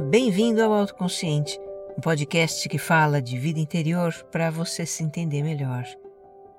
bem-vindo 0.00 0.62
ao 0.62 0.72
Autoconsciente, 0.72 1.58
um 1.96 2.00
podcast 2.00 2.68
que 2.68 2.78
fala 2.78 3.20
de 3.20 3.38
vida 3.38 3.58
interior 3.58 4.14
para 4.30 4.50
você 4.50 4.86
se 4.86 5.02
entender 5.02 5.42
melhor. 5.42 5.84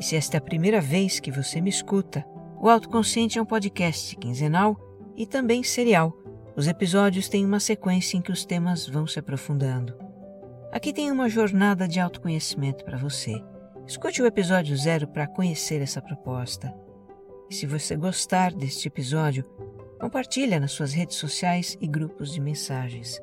E 0.00 0.04
se 0.04 0.16
esta 0.16 0.36
é 0.36 0.38
a 0.38 0.42
primeira 0.42 0.80
vez 0.80 1.20
que 1.20 1.30
você 1.30 1.60
me 1.60 1.70
escuta, 1.70 2.26
o 2.60 2.68
Autoconsciente 2.68 3.38
é 3.38 3.42
um 3.42 3.46
podcast 3.46 4.16
quinzenal 4.16 4.76
e 5.16 5.24
também 5.26 5.62
serial. 5.62 6.12
Os 6.56 6.66
episódios 6.66 7.28
têm 7.28 7.44
uma 7.44 7.60
sequência 7.60 8.16
em 8.16 8.20
que 8.20 8.32
os 8.32 8.44
temas 8.44 8.88
vão 8.88 9.06
se 9.06 9.20
aprofundando. 9.20 9.96
Aqui 10.72 10.92
tem 10.92 11.12
uma 11.12 11.28
jornada 11.28 11.86
de 11.86 12.00
autoconhecimento 12.00 12.84
para 12.84 12.98
você. 12.98 13.40
Escute 13.86 14.20
o 14.20 14.26
episódio 14.26 14.76
zero 14.76 15.06
para 15.06 15.28
conhecer 15.28 15.80
essa 15.80 16.02
proposta. 16.02 16.74
E 17.48 17.54
se 17.54 17.64
você 17.64 17.94
gostar 17.94 18.52
deste 18.52 18.88
episódio, 18.88 19.44
Compartilha 20.04 20.60
nas 20.60 20.72
suas 20.72 20.92
redes 20.92 21.16
sociais 21.16 21.78
e 21.80 21.86
grupos 21.86 22.30
de 22.30 22.38
mensagens. 22.38 23.18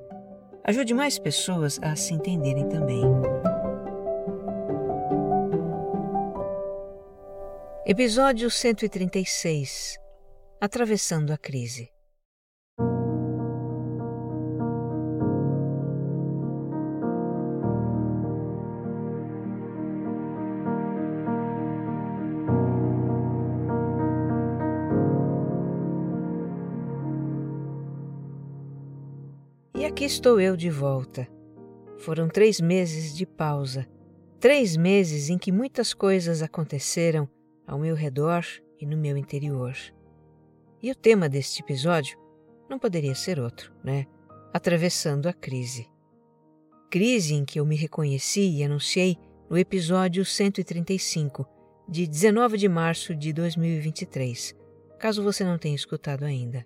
Ajude 0.64 0.96
mais 0.96 1.20
pessoas 1.20 1.80
a 1.80 1.96
se 1.96 2.12
entenderem 2.12 2.68
também. 2.68 3.04
Episódio 7.86 8.50
136 8.50 10.00
Atravessando 10.60 11.32
a 11.32 11.38
crise. 11.38 11.91
Aqui 29.86 30.06
estou 30.06 30.40
eu 30.40 30.56
de 30.56 30.70
volta. 30.70 31.28
Foram 31.98 32.28
três 32.28 32.62
meses 32.62 33.16
de 33.16 33.26
pausa, 33.26 33.88
três 34.40 34.78
meses 34.78 35.30
em 35.30 35.38
que 35.38 35.52
muitas 35.52 35.94
coisas 35.94 36.42
aconteceram 36.44 37.28
ao 37.66 37.80
meu 37.80 37.96
redor 37.96 38.46
e 38.80 38.86
no 38.86 38.98
meu 38.98 39.18
interior. 39.18 39.74
E 40.82 40.92
o 40.92 40.96
tema 40.96 41.28
deste 41.28 41.62
episódio 41.62 42.18
não 42.70 42.78
poderia 42.78 43.16
ser 43.16 43.40
outro, 43.40 43.74
né? 43.84 44.06
Atravessando 44.54 45.28
a 45.28 45.34
crise. 45.34 45.90
Crise 46.90 47.34
em 47.34 47.46
que 47.46 47.60
eu 47.60 47.66
me 47.66 47.76
reconheci 47.76 48.58
e 48.58 48.64
anunciei 48.64 49.18
no 49.50 49.58
episódio 49.58 50.24
135, 50.24 51.46
de 51.88 52.08
19 52.08 52.58
de 52.58 52.70
março 52.70 53.16
de 53.16 53.34
2023, 53.34 54.56
caso 55.00 55.24
você 55.24 55.44
não 55.44 55.58
tenha 55.58 55.76
escutado 55.76 56.24
ainda. 56.24 56.66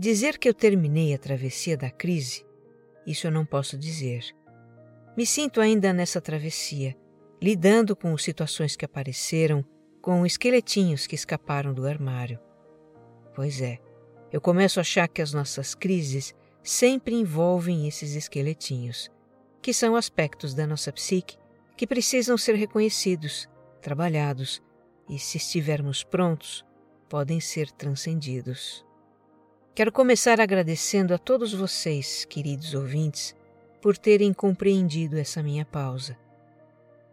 Dizer 0.00 0.38
que 0.38 0.48
eu 0.48 0.54
terminei 0.54 1.12
a 1.12 1.18
travessia 1.18 1.76
da 1.76 1.90
crise, 1.90 2.42
isso 3.06 3.26
eu 3.26 3.30
não 3.30 3.44
posso 3.44 3.76
dizer. 3.76 4.34
Me 5.14 5.26
sinto 5.26 5.60
ainda 5.60 5.92
nessa 5.92 6.22
travessia, 6.22 6.96
lidando 7.38 7.94
com 7.94 8.16
situações 8.16 8.74
que 8.76 8.84
apareceram, 8.86 9.62
com 10.00 10.24
esqueletinhos 10.24 11.06
que 11.06 11.14
escaparam 11.14 11.74
do 11.74 11.86
armário. 11.86 12.40
Pois 13.34 13.60
é, 13.60 13.78
eu 14.32 14.40
começo 14.40 14.80
a 14.80 14.80
achar 14.80 15.06
que 15.06 15.20
as 15.20 15.34
nossas 15.34 15.74
crises 15.74 16.34
sempre 16.62 17.14
envolvem 17.14 17.86
esses 17.86 18.14
esqueletinhos, 18.14 19.10
que 19.60 19.74
são 19.74 19.94
aspectos 19.94 20.54
da 20.54 20.66
nossa 20.66 20.90
psique 20.90 21.36
que 21.76 21.86
precisam 21.86 22.38
ser 22.38 22.54
reconhecidos, 22.54 23.50
trabalhados 23.82 24.62
e, 25.06 25.18
se 25.18 25.36
estivermos 25.36 26.02
prontos, 26.02 26.64
podem 27.06 27.38
ser 27.38 27.70
transcendidos. 27.70 28.82
Quero 29.80 29.92
começar 29.92 30.38
agradecendo 30.42 31.14
a 31.14 31.16
todos 31.16 31.54
vocês, 31.54 32.26
queridos 32.26 32.74
ouvintes, 32.74 33.34
por 33.80 33.96
terem 33.96 34.30
compreendido 34.30 35.16
essa 35.16 35.42
minha 35.42 35.64
pausa. 35.64 36.18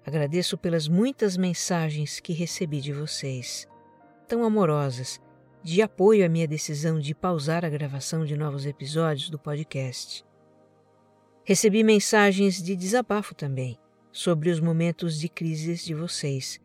Agradeço 0.05 0.57
pelas 0.57 0.85
muitas 0.85 1.38
mensagens 1.38 2.19
que 2.19 2.33
recebi 2.33 2.81
de 2.81 2.91
vocês, 2.91 3.66
tão 4.28 4.44
amorosas, 4.44 5.17
de 5.63 5.81
apoio 5.81 6.25
à 6.25 6.28
minha 6.28 6.45
decisão 6.45 7.00
de 7.00 7.16
pausar 7.16 7.63
a 7.63 7.69
gravação 7.69 8.25
de 8.25 8.35
novos 8.35 8.66
episódios 8.66 9.29
do 9.29 9.39
podcast. 9.39 10.25
Recebi 11.45 11.85
mensagens 11.85 12.61
de 12.61 12.75
desabafo 12.75 13.34
também 13.34 13.79
sobre 14.11 14.49
os 14.49 14.59
momentos 14.59 15.17
de 15.17 15.29
crises 15.29 15.85
de 15.85 15.94
vocês. 15.94 16.59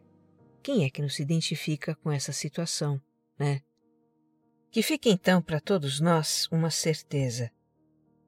Quem 0.65 0.85
é 0.85 0.91
que 0.91 1.01
não 1.01 1.09
se 1.09 1.23
identifica 1.23 1.95
com 1.95 2.11
essa 2.11 2.33
situação, 2.33 3.01
né? 3.39 3.63
Que 4.73 4.83
fique 4.83 5.11
então 5.11 5.43
para 5.43 5.61
todos 5.61 6.01
nós 6.01 6.49
uma 6.51 6.71
certeza. 6.71 7.51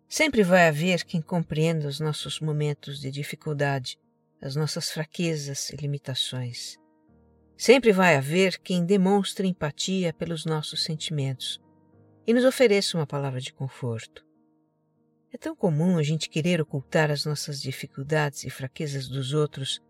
Sempre 0.06 0.42
vai 0.42 0.68
haver 0.68 1.02
quem 1.02 1.22
compreenda 1.22 1.88
os 1.88 1.98
nossos 1.98 2.38
momentos 2.38 3.00
de 3.00 3.10
dificuldade, 3.10 3.98
as 4.42 4.54
nossas 4.54 4.90
fraquezas 4.90 5.70
e 5.70 5.76
limitações. 5.76 6.76
Sempre 7.56 7.92
vai 7.92 8.14
haver 8.14 8.58
quem 8.58 8.84
demonstre 8.84 9.48
empatia 9.48 10.12
pelos 10.12 10.44
nossos 10.44 10.84
sentimentos 10.84 11.58
e 12.26 12.34
nos 12.34 12.44
ofereça 12.44 12.98
uma 12.98 13.06
palavra 13.06 13.40
de 13.40 13.50
conforto. 13.50 14.22
É 15.32 15.38
tão 15.38 15.56
comum 15.56 15.96
a 15.96 16.02
gente 16.02 16.28
querer 16.28 16.60
ocultar 16.60 17.10
as 17.10 17.24
nossas 17.24 17.58
dificuldades 17.58 18.44
e 18.44 18.50
fraquezas 18.50 19.08
dos 19.08 19.32
outros, 19.32 19.80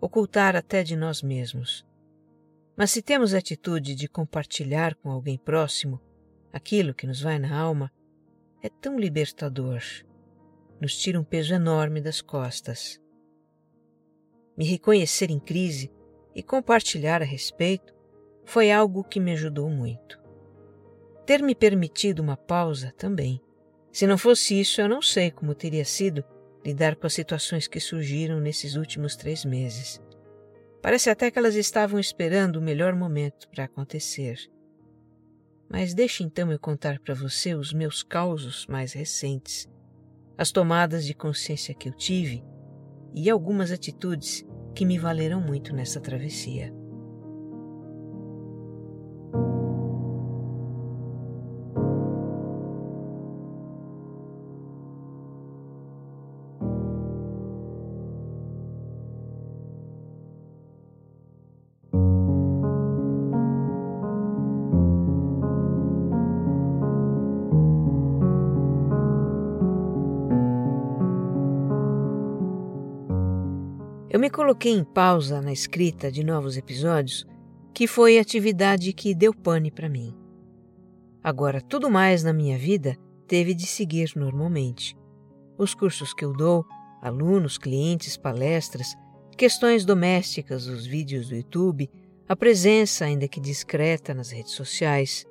ocultar 0.00 0.54
até 0.54 0.84
de 0.84 0.94
nós 0.94 1.22
mesmos. 1.22 1.84
Mas 2.78 2.92
se 2.92 3.02
temos 3.02 3.34
a 3.34 3.38
atitude 3.38 3.96
de 3.96 4.06
compartilhar 4.06 4.94
com 4.94 5.10
alguém 5.10 5.36
próximo 5.36 6.00
aquilo 6.52 6.94
que 6.94 7.08
nos 7.08 7.20
vai 7.20 7.36
na 7.36 7.58
alma, 7.58 7.90
é 8.62 8.68
tão 8.68 8.96
libertador. 8.96 9.82
Nos 10.80 10.96
tira 10.96 11.18
um 11.18 11.24
peso 11.24 11.52
enorme 11.52 12.00
das 12.00 12.20
costas. 12.20 13.00
Me 14.56 14.64
reconhecer 14.64 15.28
em 15.28 15.40
crise 15.40 15.90
e 16.36 16.40
compartilhar 16.40 17.20
a 17.20 17.24
respeito 17.24 17.92
foi 18.44 18.70
algo 18.70 19.02
que 19.02 19.18
me 19.18 19.32
ajudou 19.32 19.68
muito. 19.68 20.16
Ter 21.26 21.42
me 21.42 21.56
permitido 21.56 22.20
uma 22.20 22.36
pausa 22.36 22.94
também. 22.96 23.40
Se 23.90 24.06
não 24.06 24.16
fosse 24.16 24.58
isso, 24.58 24.80
eu 24.80 24.88
não 24.88 25.02
sei 25.02 25.32
como 25.32 25.52
teria 25.52 25.84
sido 25.84 26.24
lidar 26.64 26.94
com 26.94 27.08
as 27.08 27.12
situações 27.12 27.66
que 27.66 27.80
surgiram 27.80 28.38
nesses 28.38 28.76
últimos 28.76 29.16
três 29.16 29.44
meses. 29.44 30.00
Parece 30.82 31.10
até 31.10 31.30
que 31.30 31.38
elas 31.38 31.54
estavam 31.54 31.98
esperando 31.98 32.56
o 32.56 32.62
melhor 32.62 32.94
momento 32.94 33.48
para 33.48 33.64
acontecer. 33.64 34.38
Mas 35.68 35.92
deixe 35.92 36.22
então 36.22 36.50
eu 36.50 36.58
contar 36.58 36.98
para 37.00 37.14
você 37.14 37.54
os 37.54 37.72
meus 37.72 38.02
causos 38.02 38.66
mais 38.66 38.92
recentes, 38.92 39.68
as 40.36 40.50
tomadas 40.50 41.04
de 41.04 41.14
consciência 41.14 41.74
que 41.74 41.88
eu 41.88 41.92
tive 41.92 42.42
e 43.14 43.28
algumas 43.28 43.70
atitudes 43.70 44.46
que 44.74 44.86
me 44.86 44.98
valeram 44.98 45.40
muito 45.40 45.74
nessa 45.74 46.00
travessia. 46.00 46.72
Eu 74.18 74.20
me 74.20 74.30
coloquei 74.30 74.72
em 74.72 74.82
pausa 74.82 75.40
na 75.40 75.52
escrita 75.52 76.10
de 76.10 76.24
novos 76.24 76.56
episódios, 76.56 77.24
que 77.72 77.86
foi 77.86 78.18
a 78.18 78.20
atividade 78.20 78.92
que 78.92 79.14
deu 79.14 79.32
pane 79.32 79.70
para 79.70 79.88
mim. 79.88 80.12
Agora, 81.22 81.60
tudo 81.60 81.88
mais 81.88 82.24
na 82.24 82.32
minha 82.32 82.58
vida 82.58 82.96
teve 83.28 83.54
de 83.54 83.64
seguir 83.64 84.10
normalmente. 84.16 84.96
Os 85.56 85.72
cursos 85.72 86.12
que 86.12 86.24
eu 86.24 86.32
dou, 86.32 86.66
alunos, 87.00 87.58
clientes, 87.58 88.16
palestras, 88.16 88.92
questões 89.36 89.84
domésticas, 89.84 90.66
os 90.66 90.84
vídeos 90.84 91.28
do 91.28 91.36
YouTube, 91.36 91.88
a 92.28 92.34
presença, 92.34 93.04
ainda 93.04 93.28
que 93.28 93.38
discreta, 93.38 94.12
nas 94.12 94.32
redes 94.32 94.50
sociais. 94.50 95.24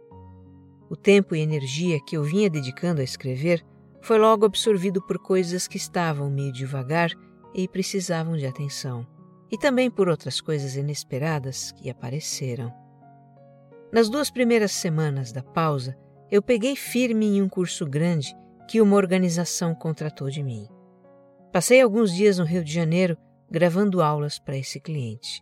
O 0.90 0.96
tempo 0.96 1.36
e 1.36 1.42
energia 1.42 2.00
que 2.08 2.16
eu 2.16 2.24
vinha 2.24 2.50
dedicando 2.50 3.02
a 3.02 3.04
escrever 3.04 3.62
foi 4.02 4.18
logo 4.18 4.46
absorvido 4.46 5.06
por 5.06 5.20
coisas 5.20 5.68
que 5.68 5.76
estavam 5.76 6.32
meio 6.32 6.54
devagar 6.54 7.12
e 7.54 7.68
precisavam 7.68 8.38
de 8.38 8.46
atenção, 8.46 9.06
e 9.52 9.58
também 9.58 9.90
por 9.90 10.10
outras 10.10 10.42
coisas 10.42 10.76
inesperadas 10.76 11.72
que 11.72 11.90
apareceram. 11.90 12.74
Nas 13.92 14.10
duas 14.10 14.30
primeiras 14.30 14.72
semanas 14.72 15.32
da 15.32 15.42
pausa, 15.42 15.98
eu 16.30 16.42
peguei 16.42 16.76
firme 16.76 17.26
em 17.26 17.42
um 17.42 17.48
curso 17.48 17.86
grande 17.86 18.36
que 18.68 18.82
uma 18.82 18.98
organização 18.98 19.74
contratou 19.74 20.30
de 20.30 20.44
mim. 20.44 20.68
Passei 21.54 21.82
alguns 21.82 22.14
dias 22.14 22.38
no 22.38 22.44
Rio 22.44 22.64
de 22.64 22.74
Janeiro 22.74 23.18
gravando 23.50 24.02
aulas 24.02 24.38
para 24.38 24.58
esse 24.58 24.80
cliente. 24.80 25.42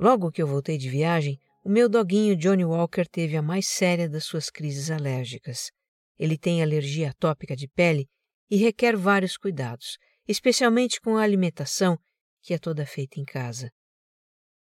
Logo 0.00 0.30
que 0.30 0.42
eu 0.42 0.46
voltei 0.46 0.78
de 0.78 0.88
viagem, 0.88 1.38
o 1.62 1.68
meu 1.68 1.88
doguinho 1.88 2.34
Johnny 2.34 2.64
Walker 2.64 3.04
teve 3.04 3.36
a 3.36 3.42
mais 3.42 3.68
séria 3.68 4.08
das 4.08 4.24
suas 4.24 4.48
crises 4.48 4.90
alérgicas. 4.90 5.70
Ele 6.18 6.38
tem 6.38 6.62
alergia 6.62 7.10
atópica 7.10 7.54
de 7.54 7.68
pele 7.68 8.08
e 8.50 8.56
requer 8.56 8.96
vários 8.96 9.36
cuidados, 9.36 9.98
especialmente 10.28 11.00
com 11.00 11.16
a 11.16 11.22
alimentação, 11.22 11.98
que 12.42 12.52
é 12.52 12.58
toda 12.58 12.84
feita 12.84 13.18
em 13.18 13.24
casa. 13.24 13.72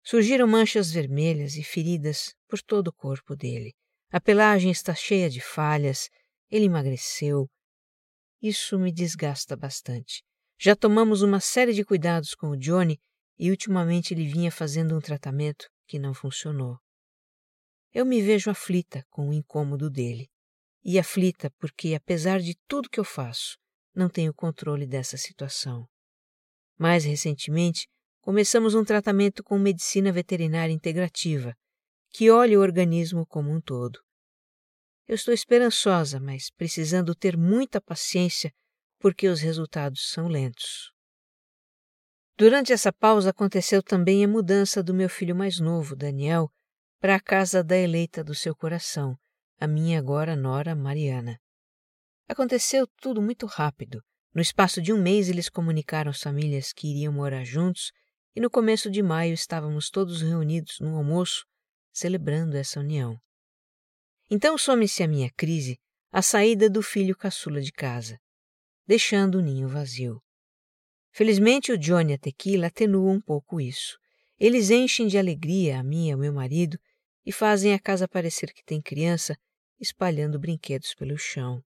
Surgiram 0.03 0.47
manchas 0.47 0.91
vermelhas 0.91 1.57
e 1.57 1.63
feridas 1.63 2.35
por 2.49 2.63
todo 2.63 2.89
o 2.89 2.93
corpo 2.93 3.37
dele. 3.37 3.75
A 4.11 4.19
pelagem 4.19 4.71
está 4.71 4.95
cheia 4.95 5.29
de 5.29 5.41
falhas, 5.41 6.09
ele 6.51 6.65
emagreceu. 6.65 7.47
Isso 8.41 8.79
me 8.79 8.91
desgasta 8.91 9.55
bastante. 9.55 10.25
Já 10.59 10.75
tomamos 10.75 11.21
uma 11.21 11.39
série 11.41 11.75
de 11.75 11.85
cuidados 11.85 12.35
com 12.35 12.49
o 12.49 12.57
Johnny 12.57 12.99
e 13.39 13.51
ultimamente 13.51 14.15
ele 14.15 14.27
vinha 14.27 14.51
fazendo 14.51 14.97
um 14.97 15.01
tratamento 15.01 15.69
que 15.87 15.99
não 15.99 16.15
funcionou. 16.15 16.79
Eu 17.93 18.07
me 18.07 18.23
vejo 18.23 18.51
aflita 18.51 19.05
com 19.11 19.29
o 19.29 19.33
incômodo 19.33 19.91
dele. 19.91 20.29
E 20.83 20.99
aflita 20.99 21.51
porque, 21.59 21.95
apesar 21.95 22.41
de 22.41 22.55
tudo 22.67 22.89
que 22.89 22.99
eu 22.99 23.05
faço, 23.05 23.59
não 24.01 24.09
tenho 24.09 24.33
controle 24.33 24.87
dessa 24.87 25.19
situação. 25.19 25.87
Mais 26.79 27.05
recentemente, 27.05 27.87
começamos 28.23 28.75
um 28.75 28.83
tratamento 28.83 29.45
com 29.45 29.59
medicina 29.59 30.11
veterinária 30.11 30.73
integrativa, 30.73 31.55
que 32.11 32.31
olha 32.31 32.59
o 32.59 32.63
organismo 32.63 33.27
como 33.27 33.53
um 33.53 33.61
todo. 33.61 34.01
Eu 35.07 35.15
estou 35.15 35.35
esperançosa, 35.35 36.19
mas 36.19 36.51
precisando 36.51 37.15
ter 37.15 37.37
muita 37.37 37.81
paciência 37.81 38.51
porque 38.99 39.29
os 39.29 39.41
resultados 39.41 40.11
são 40.11 40.27
lentos. 40.27 40.91
Durante 42.39 42.73
essa 42.73 42.91
pausa 42.91 43.31
aconteceu 43.31 43.83
também 43.83 44.25
a 44.25 44.29
mudança 44.29 44.83
do 44.83 44.95
meu 44.95 45.11
filho 45.11 45.37
mais 45.37 45.61
novo, 45.61 45.95
Daniel, 45.95 46.51
para 46.99 47.17
a 47.17 47.21
casa 47.21 47.63
da 47.63 47.77
eleita 47.77 48.25
do 48.25 48.35
seu 48.35 48.57
coração, 48.57 49.15
a 49.59 49.67
minha 49.67 49.99
agora 49.99 50.35
nora 50.35 50.75
Mariana. 50.75 51.39
Aconteceu 52.31 52.87
tudo 52.87 53.21
muito 53.21 53.45
rápido. 53.45 54.01
No 54.33 54.41
espaço 54.41 54.81
de 54.81 54.93
um 54.93 55.03
mês, 55.03 55.29
eles 55.29 55.49
comunicaram 55.49 56.13
às 56.13 56.23
famílias 56.23 56.73
que 56.73 56.87
iriam 56.87 57.13
morar 57.13 57.43
juntos 57.43 57.91
e 58.37 58.41
no 58.41 58.49
começo 58.49 58.89
de 58.89 59.03
maio 59.03 59.35
estávamos 59.35 59.91
todos 59.91 60.23
reunidos 60.23 60.79
num 60.79 60.95
almoço 60.95 61.45
celebrando 61.93 62.57
essa 62.57 62.79
união. 62.79 63.21
Então 64.31 64.57
some-se 64.57 65.03
a 65.03 65.09
minha 65.09 65.29
crise, 65.37 65.77
a 66.13 66.23
saída 66.23 66.71
do 66.71 66.83
filho 66.83 67.17
caçula 67.17 67.61
de 67.61 67.73
casa, 67.73 68.17
deixando 68.87 69.39
o 69.39 69.43
ninho 69.43 69.67
vazio. 69.67 70.23
Felizmente 71.11 71.73
o 71.73 71.77
Johnny 71.77 72.13
e 72.13 72.15
a 72.15 72.19
Tequila 72.19 72.69
atenuam 72.69 73.15
um 73.15 73.21
pouco 73.21 73.61
isso. 73.61 73.99
Eles 74.39 74.71
enchem 74.71 75.09
de 75.09 75.19
alegria 75.19 75.81
a 75.81 75.83
mim 75.83 76.07
e 76.07 76.13
ao 76.13 76.19
meu 76.21 76.33
marido 76.33 76.79
e 77.27 77.33
fazem 77.33 77.75
a 77.75 77.79
casa 77.81 78.07
parecer 78.07 78.53
que 78.53 78.65
tem 78.65 78.81
criança, 78.81 79.37
espalhando 79.81 80.39
brinquedos 80.39 80.95
pelo 80.95 81.19
chão. 81.19 81.61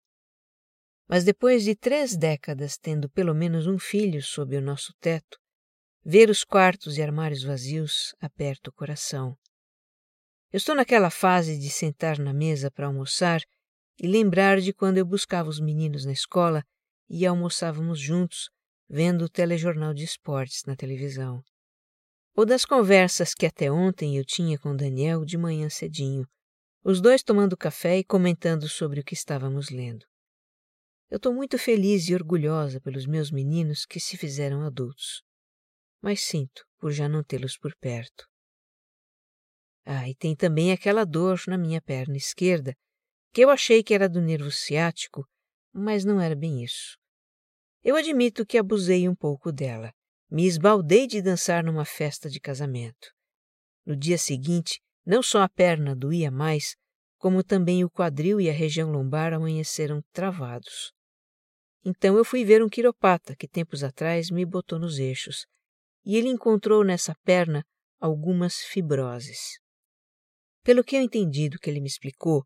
Mas 1.09 1.25
depois 1.25 1.65
de 1.65 1.75
três 1.75 2.17
décadas 2.17 2.77
tendo 2.79 3.09
pelo 3.09 3.35
menos 3.35 3.67
um 3.67 3.79
filho 3.79 4.23
sob 4.23 4.57
o 4.57 4.61
nosso 4.61 4.95
teto, 5.01 5.39
ver 6.05 6.31
os 6.31 6.45
quartos 6.45 6.99
e 6.99 7.03
armários 7.03 7.43
vazios 7.43 8.15
aperta 8.21 8.71
o 8.71 8.73
coração. 8.73 9.37
Eu 10.53 10.59
estou 10.59 10.75
naquela 10.75 11.11
fase 11.11 11.59
de 11.59 11.69
sentar 11.69 12.19
na 12.19 12.33
mesa 12.33 12.71
para 12.71 12.87
almoçar 12.87 13.41
e 14.01 14.07
lembrar 14.07 14.61
de 14.61 14.73
quando 14.73 14.99
eu 14.99 15.05
buscava 15.05 15.49
os 15.49 15.61
meninos 15.61 16.05
na 16.05 16.13
escola 16.13 16.65
e 17.09 17.27
almoçávamos 17.27 17.99
juntos, 17.99 18.51
vendo 18.89 19.25
o 19.25 19.29
telejornal 19.29 19.93
de 19.93 20.05
esportes 20.05 20.63
na 20.65 20.77
televisão. 20.77 21.43
Ou 22.37 22.45
das 22.45 22.65
conversas 22.65 23.35
que 23.35 23.47
até 23.47 23.71
ontem 23.71 24.17
eu 24.17 24.25
tinha 24.25 24.59
com 24.59 24.77
Daniel 24.77 25.25
de 25.25 25.39
manhã 25.39 25.69
cedinho, 25.69 26.27
os 26.83 27.01
dois 27.01 27.23
tomando 27.23 27.57
café 27.57 27.99
e 27.99 28.05
comentando 28.05 28.69
sobre 28.69 29.01
o 29.01 29.05
que 29.05 29.15
estávamos 29.15 29.71
lendo. 29.71 30.05
Eu 31.15 31.19
estou 31.19 31.33
muito 31.33 31.57
feliz 31.57 32.09
e 32.09 32.15
orgulhosa 32.17 32.81
pelos 32.81 33.07
meus 33.07 33.31
meninos 33.31 33.87
que 33.87 34.01
se 34.01 34.17
fizeram 34.17 34.63
adultos, 34.63 35.23
mas 36.03 36.23
sinto 36.23 36.67
por 36.77 36.91
já 36.91 37.09
não 37.09 37.23
tê-los 37.23 37.57
por 37.57 37.73
perto. 37.77 38.27
Ah, 39.87 40.09
e 40.09 40.17
tem 40.17 40.35
também 40.35 40.73
aquela 40.73 41.05
dor 41.07 41.41
na 41.47 41.57
minha 41.57 41.81
perna 41.81 42.17
esquerda, 42.17 42.75
que 43.33 43.43
eu 43.43 43.49
achei 43.49 43.81
que 43.81 43.95
era 43.95 44.09
do 44.09 44.21
nervo 44.21 44.51
ciático, 44.51 45.25
mas 45.73 46.05
não 46.05 46.21
era 46.21 46.35
bem 46.35 46.65
isso. 46.65 46.99
Eu 47.85 47.95
admito 47.95 48.45
que 48.45 48.59
abusei 48.59 49.09
um 49.09 49.15
pouco 49.15 49.53
dela. 49.53 49.93
Me 50.29 50.45
esbaldei 50.45 51.07
de 51.07 51.23
dançar 51.23 51.63
numa 51.63 51.85
festa 51.85 52.29
de 52.29 52.41
casamento. 52.41 53.13
No 53.87 53.95
dia 53.95 54.19
seguinte, 54.19 54.81
não 55.07 55.23
só 55.23 55.43
a 55.43 55.49
perna 55.49 55.95
doía 55.95 56.33
mais, 56.33 56.75
como 57.19 57.45
também 57.45 57.85
o 57.85 57.89
quadril 57.89 58.41
e 58.41 58.51
a 58.51 58.53
região 58.53 58.91
lombar 58.91 59.33
amanheceram 59.33 60.03
travados. 60.13 60.93
Então 61.85 62.17
eu 62.17 62.25
fui 62.25 62.45
ver 62.45 62.63
um 62.63 62.69
quiropata 62.69 63.37
que 63.37 63.47
tempos 63.47 63.85
atrás 63.85 64.31
me 64.31 64.45
botou 64.47 64.79
nos 64.79 64.99
eixos, 64.99 65.45
e 66.05 66.17
ele 66.17 66.29
encontrou 66.29 66.83
nessa 66.83 67.15
perna 67.23 67.63
algumas 68.01 68.57
fibroses. 68.61 69.59
Pelo 70.63 70.83
que 70.83 70.97
eu 70.97 71.03
entendi 71.03 71.49
do 71.49 71.59
que 71.59 71.69
ele 71.69 71.81
me 71.81 71.89
explicou, 71.89 72.43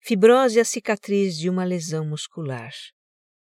fibrose 0.00 0.58
é 0.58 0.62
a 0.62 0.64
cicatriz 0.64 1.36
de 1.36 1.50
uma 1.50 1.64
lesão 1.64 2.06
muscular. 2.06 2.72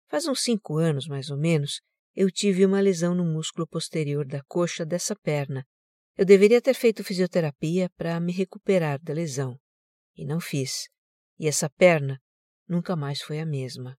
Faz 0.07 0.25
uns 0.27 0.41
cinco 0.41 0.77
anos, 0.77 1.07
mais 1.07 1.29
ou 1.29 1.37
menos, 1.37 1.81
eu 2.15 2.31
tive 2.31 2.65
uma 2.65 2.79
lesão 2.79 3.13
no 3.13 3.25
músculo 3.25 3.67
posterior 3.67 4.25
da 4.25 4.41
coxa 4.45 4.85
dessa 4.85 5.15
perna. 5.15 5.65
Eu 6.17 6.25
deveria 6.25 6.61
ter 6.61 6.73
feito 6.73 7.03
fisioterapia 7.03 7.89
para 7.97 8.19
me 8.19 8.31
recuperar 8.31 8.99
da 9.03 9.13
lesão. 9.13 9.59
E 10.15 10.25
não 10.25 10.39
fiz. 10.39 10.87
E 11.37 11.47
essa 11.47 11.69
perna 11.69 12.19
nunca 12.67 12.95
mais 12.95 13.21
foi 13.21 13.39
a 13.39 13.45
mesma. 13.45 13.95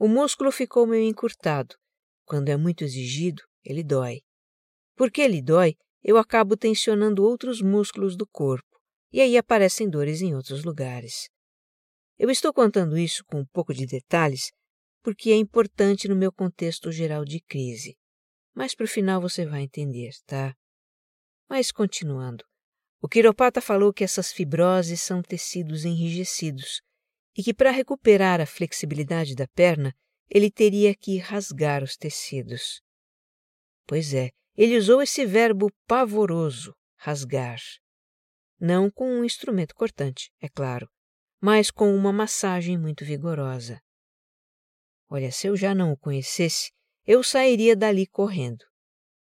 O 0.00 0.08
músculo 0.08 0.50
ficou 0.50 0.86
meio 0.86 1.04
encurtado. 1.04 1.76
Quando 2.24 2.48
é 2.48 2.56
muito 2.56 2.82
exigido, 2.82 3.42
ele 3.62 3.84
dói. 3.84 4.22
Porque 4.96 5.20
ele 5.20 5.42
dói, 5.42 5.74
eu 6.02 6.16
acabo 6.16 6.56
tensionando 6.56 7.22
outros 7.22 7.60
músculos 7.60 8.16
do 8.16 8.26
corpo, 8.26 8.80
e 9.12 9.20
aí 9.20 9.36
aparecem 9.36 9.90
dores 9.90 10.22
em 10.22 10.34
outros 10.34 10.64
lugares. 10.64 11.28
Eu 12.18 12.30
estou 12.30 12.50
contando 12.50 12.96
isso 12.96 13.22
com 13.26 13.40
um 13.40 13.46
pouco 13.52 13.74
de 13.74 13.84
detalhes 13.84 14.50
porque 15.02 15.32
é 15.32 15.36
importante 15.36 16.08
no 16.08 16.16
meu 16.16 16.32
contexto 16.32 16.90
geral 16.90 17.22
de 17.22 17.38
crise. 17.38 17.94
Mas 18.54 18.74
para 18.74 18.84
o 18.84 18.88
final 18.88 19.20
você 19.20 19.44
vai 19.44 19.64
entender, 19.64 20.12
tá? 20.24 20.54
Mas 21.46 21.70
continuando. 21.70 22.42
O 23.02 23.08
quiropata 23.08 23.60
falou 23.60 23.92
que 23.92 24.04
essas 24.04 24.32
fibroses 24.32 25.02
são 25.02 25.20
tecidos 25.20 25.84
enrijecidos 25.84 26.80
e 27.40 27.42
que 27.42 27.54
para 27.54 27.70
recuperar 27.70 28.38
a 28.38 28.44
flexibilidade 28.44 29.34
da 29.34 29.48
perna, 29.48 29.94
ele 30.28 30.50
teria 30.50 30.94
que 30.94 31.16
rasgar 31.16 31.82
os 31.82 31.96
tecidos. 31.96 32.82
Pois 33.86 34.12
é, 34.12 34.28
ele 34.54 34.76
usou 34.76 35.00
esse 35.00 35.24
verbo 35.24 35.72
pavoroso, 35.86 36.74
rasgar. 36.98 37.58
Não 38.60 38.90
com 38.90 39.08
um 39.10 39.24
instrumento 39.24 39.74
cortante, 39.74 40.30
é 40.38 40.50
claro, 40.50 40.86
mas 41.40 41.70
com 41.70 41.96
uma 41.96 42.12
massagem 42.12 42.76
muito 42.76 43.06
vigorosa. 43.06 43.80
Olha, 45.08 45.32
se 45.32 45.46
eu 45.46 45.56
já 45.56 45.74
não 45.74 45.92
o 45.92 45.96
conhecesse, 45.96 46.70
eu 47.06 47.22
sairia 47.22 47.74
dali 47.74 48.06
correndo. 48.06 48.66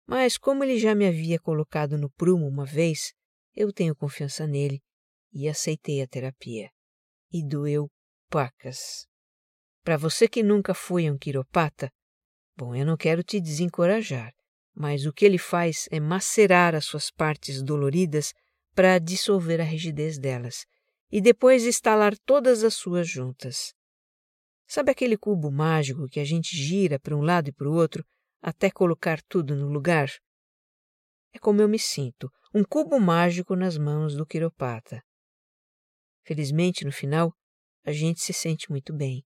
Mas 0.06 0.38
como 0.38 0.64
ele 0.64 0.78
já 0.78 0.94
me 0.94 1.06
havia 1.06 1.38
colocado 1.38 1.98
no 1.98 2.10
prumo 2.12 2.48
uma 2.48 2.64
vez, 2.64 3.12
eu 3.54 3.70
tenho 3.74 3.94
confiança 3.94 4.46
nele 4.46 4.82
e 5.30 5.50
aceitei 5.50 6.00
a 6.00 6.08
terapia. 6.08 6.70
E 7.30 7.46
doeu 7.46 7.90
pacas. 8.30 9.06
Para 9.82 9.96
você 9.96 10.28
que 10.28 10.42
nunca 10.42 10.74
foi 10.74 11.10
um 11.10 11.16
quiropata, 11.16 11.90
bom, 12.56 12.74
eu 12.74 12.84
não 12.84 12.96
quero 12.96 13.22
te 13.22 13.40
desencorajar, 13.40 14.32
mas 14.74 15.06
o 15.06 15.12
que 15.12 15.24
ele 15.24 15.38
faz 15.38 15.88
é 15.90 16.00
macerar 16.00 16.74
as 16.74 16.84
suas 16.84 17.10
partes 17.10 17.62
doloridas 17.62 18.32
para 18.74 18.98
dissolver 18.98 19.60
a 19.60 19.64
rigidez 19.64 20.18
delas 20.18 20.66
e 21.10 21.20
depois 21.20 21.64
instalar 21.64 22.16
todas 22.18 22.62
as 22.64 22.74
suas 22.74 23.08
juntas. 23.08 23.72
Sabe 24.66 24.90
aquele 24.90 25.16
cubo 25.16 25.50
mágico 25.50 26.08
que 26.08 26.18
a 26.18 26.24
gente 26.24 26.56
gira 26.56 26.98
para 26.98 27.16
um 27.16 27.22
lado 27.22 27.48
e 27.48 27.52
para 27.52 27.68
o 27.68 27.74
outro 27.74 28.04
até 28.42 28.70
colocar 28.70 29.22
tudo 29.22 29.54
no 29.54 29.68
lugar? 29.68 30.10
É 31.32 31.38
como 31.38 31.62
eu 31.62 31.68
me 31.68 31.78
sinto, 31.78 32.30
um 32.52 32.64
cubo 32.64 32.98
mágico 32.98 33.54
nas 33.54 33.78
mãos 33.78 34.14
do 34.14 34.26
quiropata. 34.26 35.02
Felizmente, 36.24 36.84
no 36.84 36.90
final, 36.90 37.32
a 37.86 37.92
gente 37.92 38.20
se 38.20 38.32
sente 38.32 38.68
muito 38.68 38.92
bem. 38.92 39.24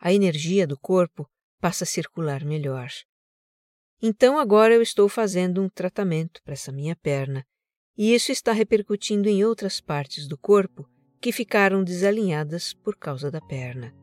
a 0.00 0.12
energia 0.12 0.66
do 0.66 0.78
corpo 0.78 1.26
passa 1.60 1.84
a 1.84 1.86
circular 1.86 2.44
melhor. 2.44 2.88
Então 4.02 4.38
agora 4.38 4.74
eu 4.74 4.82
estou 4.82 5.08
fazendo 5.08 5.62
um 5.62 5.68
tratamento 5.68 6.42
para 6.42 6.52
essa 6.52 6.72
minha 6.72 6.96
perna, 6.96 7.46
e 7.96 8.14
isso 8.14 8.32
está 8.32 8.52
repercutindo 8.52 9.28
em 9.28 9.44
outras 9.44 9.80
partes 9.80 10.26
do 10.26 10.36
corpo 10.36 10.86
que 11.20 11.32
ficaram 11.32 11.82
desalinhadas 11.82 12.74
por 12.74 12.96
causa 12.96 13.30
da 13.30 13.40
perna. 13.40 13.94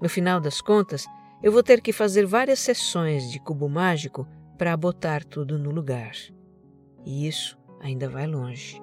No 0.00 0.08
final 0.08 0.40
das 0.40 0.60
contas, 0.60 1.06
eu 1.42 1.50
vou 1.52 1.62
ter 1.62 1.80
que 1.80 1.92
fazer 1.92 2.26
várias 2.26 2.58
sessões 2.58 3.30
de 3.30 3.38
cubo 3.38 3.68
mágico 3.68 4.26
para 4.58 4.76
botar 4.76 5.24
tudo 5.24 5.58
no 5.58 5.70
lugar. 5.70 6.12
E 7.04 7.26
isso 7.26 7.58
ainda 7.80 8.08
vai 8.08 8.26
longe. 8.26 8.78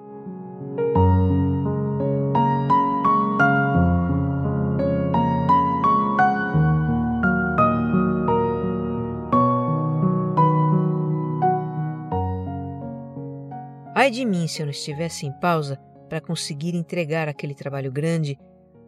Ai 14.02 14.10
de 14.10 14.24
mim 14.24 14.48
se 14.48 14.60
eu 14.60 14.66
não 14.66 14.72
estivesse 14.72 15.26
em 15.26 15.32
pausa 15.32 15.76
para 16.08 16.20
conseguir 16.20 16.74
entregar 16.74 17.28
aquele 17.28 17.54
trabalho 17.54 17.92
grande, 17.92 18.36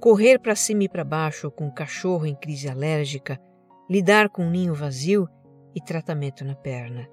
correr 0.01 0.41
para 0.41 0.57
cima 0.57 0.83
e 0.83 0.89
para 0.89 1.05
baixo 1.05 1.53
com 1.53 1.69
um 1.69 1.71
cachorro 1.71 2.27
em 2.27 2.35
crise 2.35 2.69
alérgica, 2.69 3.41
lidar 3.89 4.29
com 4.29 4.45
um 4.45 4.51
ninho 4.51 4.75
vazio 4.75 5.29
e 5.73 5.81
tratamento 5.81 6.45
na 6.45 6.57
perna. 6.57 7.09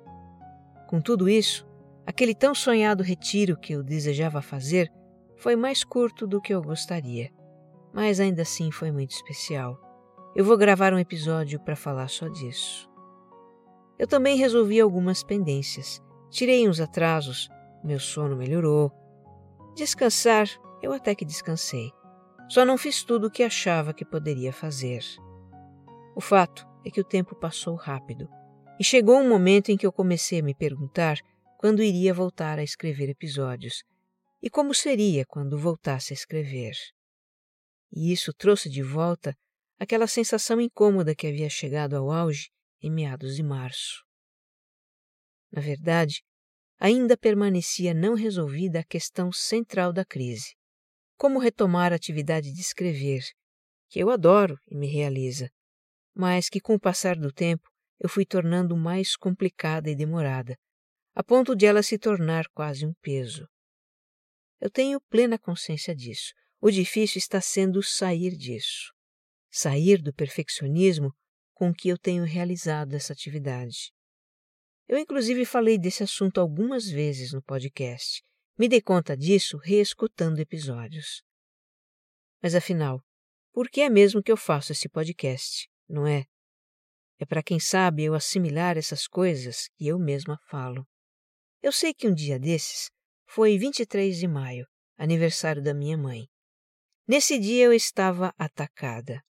Com 0.90 1.00
tudo 1.00 1.30
isso, 1.30 1.64
aquele 2.04 2.34
tão 2.34 2.56
sonhado 2.56 3.04
retiro 3.04 3.56
que 3.56 3.74
eu 3.74 3.84
desejava 3.84 4.42
fazer 4.42 4.92
foi 5.38 5.56
mais 5.56 5.84
curto 5.84 6.26
do 6.26 6.42
que 6.42 6.56
eu 6.56 6.62
gostaria, 6.64 7.30
mas 7.94 8.20
ainda 8.20 8.42
assim 8.42 8.72
foi 8.72 8.92
muito 8.92 9.12
especial. 9.12 9.80
Eu 10.36 10.44
vou 10.44 10.58
gravar 10.58 10.92
um 10.92 10.98
episódio 10.98 11.60
para 11.60 11.76
falar 11.76 12.08
só 12.08 12.28
disso. 12.28 12.90
Eu 14.00 14.08
também 14.08 14.38
resolvi 14.38 14.82
algumas 14.82 15.22
pendências, 15.22 16.02
tirei 16.32 16.68
uns 16.68 16.80
atrasos 16.80 17.48
meu 17.84 18.00
sono 18.00 18.36
melhorou. 18.36 18.92
Descansar, 19.76 20.48
eu 20.82 20.94
até 20.94 21.16
que 21.16 21.26
descansei. 21.26 21.92
Só 22.50 22.66
não 22.66 22.78
fiz 22.78 23.04
tudo 23.04 23.28
o 23.28 23.32
que 23.32 23.44
achava 23.44 23.94
que 23.94 24.04
poderia 24.04 24.52
fazer. 24.52 25.04
O 26.16 26.22
fato 26.22 26.68
é 26.86 26.92
que 26.92 27.00
o 27.00 27.04
tempo 27.06 27.36
passou 27.36 27.76
rápido 27.76 28.28
e 28.80 28.84
chegou 28.84 29.18
um 29.18 29.30
momento 29.30 29.70
em 29.70 29.78
que 29.78 29.86
eu 29.86 29.92
comecei 29.92 30.40
a 30.40 30.44
me 30.44 30.54
perguntar 30.54 31.18
quando 31.58 31.84
iria 31.84 32.14
voltar 32.14 32.60
a 32.60 32.64
escrever 32.64 33.10
episódios 33.10 33.84
e 34.42 34.50
como 34.50 34.74
seria 34.74 35.26
quando 35.26 35.58
voltasse 35.58 36.12
a 36.12 36.16
escrever. 36.16 36.74
E 37.92 38.12
isso 38.12 38.34
trouxe 38.34 38.70
de 38.70 38.82
volta 38.82 39.38
aquela 39.80 40.08
sensação 40.08 40.60
incômoda 40.60 41.16
que 41.16 41.28
havia 41.28 41.50
chegado 41.50 41.96
ao 41.96 42.12
auge 42.12 42.50
em 42.82 42.90
meados 42.90 43.36
de 43.36 43.44
março. 43.44 44.04
Na 45.52 45.62
verdade, 45.62 46.24
ainda 46.82 47.16
permanecia 47.16 47.94
não 47.94 48.16
resolvida 48.16 48.80
a 48.80 48.84
questão 48.84 49.32
central 49.32 49.94
da 49.94 50.04
crise: 50.04 50.56
como 51.16 51.38
retomar 51.38 51.94
a 51.94 51.96
atividade 51.96 52.52
de 52.52 52.60
escrever, 52.60 53.22
que 53.88 54.00
eu 54.00 54.10
adoro 54.10 54.58
e 54.68 54.76
me 54.76 54.88
realiza, 54.88 55.48
mas 56.12 56.50
que 56.50 56.60
com 56.60 56.74
o 56.74 56.80
passar 56.80 57.16
do 57.16 57.32
tempo 57.32 57.70
eu 58.00 58.10
fui 58.10 58.26
tornando 58.26 58.76
mais 58.76 59.16
complicada 59.16 59.92
e 59.92 59.96
demorada, 59.96 60.58
a 61.14 61.24
ponto 61.24 61.56
de 61.56 61.68
ela 61.68 61.84
se 61.84 62.00
tornar 62.00 62.46
quase 62.52 62.84
um 62.84 62.94
peso. 63.00 63.48
Eu 64.60 64.72
tenho 64.72 65.00
plena 65.02 65.38
consciência 65.38 65.96
disso. 65.96 66.34
O 66.60 66.72
difícil 66.72 67.20
está 67.20 67.40
sendo 67.42 67.82
sair 67.84 68.36
disso. 68.36 68.92
Sair 69.52 70.02
do 70.02 70.14
perfeccionismo 70.14 71.12
com 71.54 71.74
que 71.74 71.90
eu 71.90 71.98
tenho 71.98 72.24
realizado 72.24 72.96
essa 72.96 73.14
atividade. 73.14 73.92
Eu, 74.92 74.98
inclusive, 74.98 75.46
falei 75.46 75.78
desse 75.78 76.04
assunto 76.04 76.42
algumas 76.42 76.90
vezes 76.90 77.32
no 77.32 77.42
podcast. 77.42 78.22
Me 78.60 78.68
dei 78.68 78.82
conta 78.82 79.16
disso 79.16 79.56
reescutando 79.56 80.42
episódios. 80.42 81.24
Mas 82.44 82.56
afinal, 82.56 83.02
por 83.54 83.70
que 83.70 83.80
é 83.80 83.90
mesmo 83.90 84.22
que 84.22 84.30
eu 84.30 84.36
faço 84.36 84.74
esse 84.74 84.90
podcast, 84.90 85.70
não 85.88 86.06
é? 86.06 86.26
É 87.18 87.26
para 87.26 87.42
quem 87.42 87.58
sabe 87.58 88.04
eu 88.04 88.14
assimilar 88.14 88.78
essas 88.78 89.08
coisas 89.08 89.70
que 89.78 89.88
eu 89.88 89.98
mesma 89.98 90.38
falo. 90.50 90.86
Eu 91.62 91.72
sei 91.72 91.94
que 91.94 92.10
um 92.10 92.14
dia 92.14 92.38
desses 92.38 92.90
foi 93.26 93.58
23 93.58 94.18
de 94.18 94.28
maio, 94.28 94.68
aniversário 94.98 95.64
da 95.64 95.74
minha 95.74 95.98
mãe. 95.98 96.28
Nesse 97.08 97.40
dia 97.40 97.64
eu 97.64 97.72
estava 97.72 98.34
atacada. 98.38 99.24